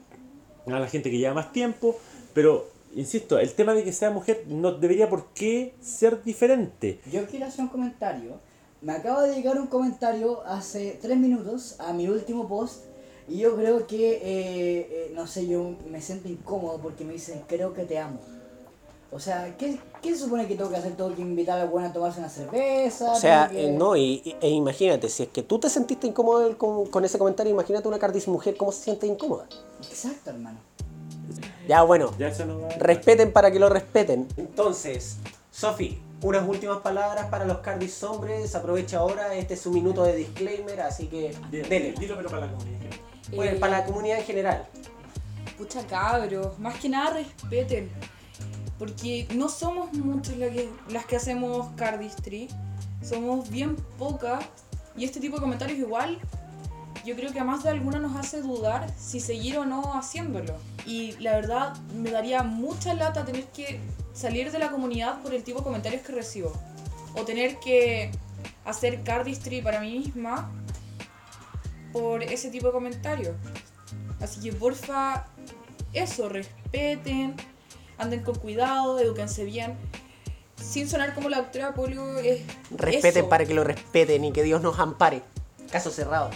[0.67, 1.97] a la gente que lleva más tiempo,
[2.35, 7.01] pero insisto, el tema de que sea mujer no debería por qué ser diferente.
[7.11, 8.39] Yo quiero hacer un comentario.
[8.83, 12.92] Me acaba de llegar un comentario hace tres minutos a mi último post
[13.29, 14.21] y yo creo que, eh,
[14.91, 18.19] eh, no sé, yo me siento incómodo porque me dicen, creo que te amo.
[19.15, 20.97] O sea, ¿qué, qué se supone que tengo que hacer?
[20.97, 23.13] ¿Tengo que invitar a la buena a tomarse una cerveza?
[23.13, 25.69] O sea, ¿Tengo que- eh, no, y, y- e imagínate, si es que tú te
[25.69, 29.47] sentiste incómodo con, con ese comentario, imagínate una Cardis mujer cómo se siente incómoda.
[29.83, 30.59] Exacto, hermano.
[31.69, 32.33] Ya, bueno, Ya
[32.79, 34.27] respeten para que lo respeten.
[34.37, 35.19] Entonces,
[35.51, 38.55] Sofi, unas últimas palabras para los Cardis hombres.
[38.55, 41.93] Aprovecha ahora, este es su minuto de disclaimer, así que dele.
[41.99, 42.81] Dilo, pero para la comunidad.
[43.35, 44.67] Bueno, Eh, para la comunidad en general.
[45.57, 47.91] Pucha cabros, más que nada respeten.
[48.79, 52.49] Porque no somos muchas las que, las que hacemos cardistry.
[53.03, 54.45] Somos bien pocas.
[54.97, 56.19] Y este tipo de comentarios igual,
[57.05, 60.55] yo creo que a más de alguna nos hace dudar si seguir o no haciéndolo.
[60.85, 63.81] Y la verdad, me daría mucha lata tener que
[64.13, 66.53] salir de la comunidad por el tipo de comentarios que recibo.
[67.15, 68.11] O tener que
[68.65, 70.51] hacer cardistry para mí misma
[71.93, 73.35] por ese tipo de comentarios.
[74.21, 75.27] Así que porfa,
[75.93, 77.35] eso, respeten,
[77.99, 79.77] anden con cuidado, edúquense bien.
[80.57, 82.43] Sin sonar como la doctora Polio es.
[82.71, 83.29] Respeten eso.
[83.29, 85.23] para que lo respeten y que Dios nos ampare.
[85.71, 86.31] Caso cerrado.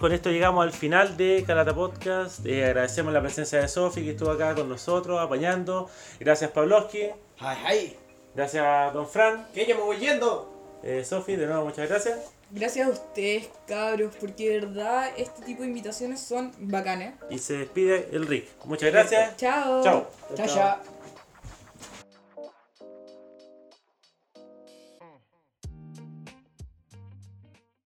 [0.00, 2.44] Con esto llegamos al final de Calata Podcast.
[2.44, 5.88] Eh, agradecemos la presencia de Sofi que estuvo acá con nosotros apañando.
[6.20, 7.10] Gracias Pavlovsky.
[7.38, 7.96] ¡Ay, ay!
[8.34, 9.46] Gracias Don Fran.
[9.54, 10.52] ¡Que ya me voy yendo!
[10.82, 12.35] Eh, Sofi, de nuevo muchas gracias.
[12.50, 17.14] Gracias a ustedes, cabros, porque de verdad este tipo de invitaciones son bacanas.
[17.28, 18.46] Y se despide el Rick.
[18.64, 19.36] Muchas gracias.
[19.36, 19.82] Chao.
[19.82, 20.10] Chao.
[20.36, 20.95] Chao, chao.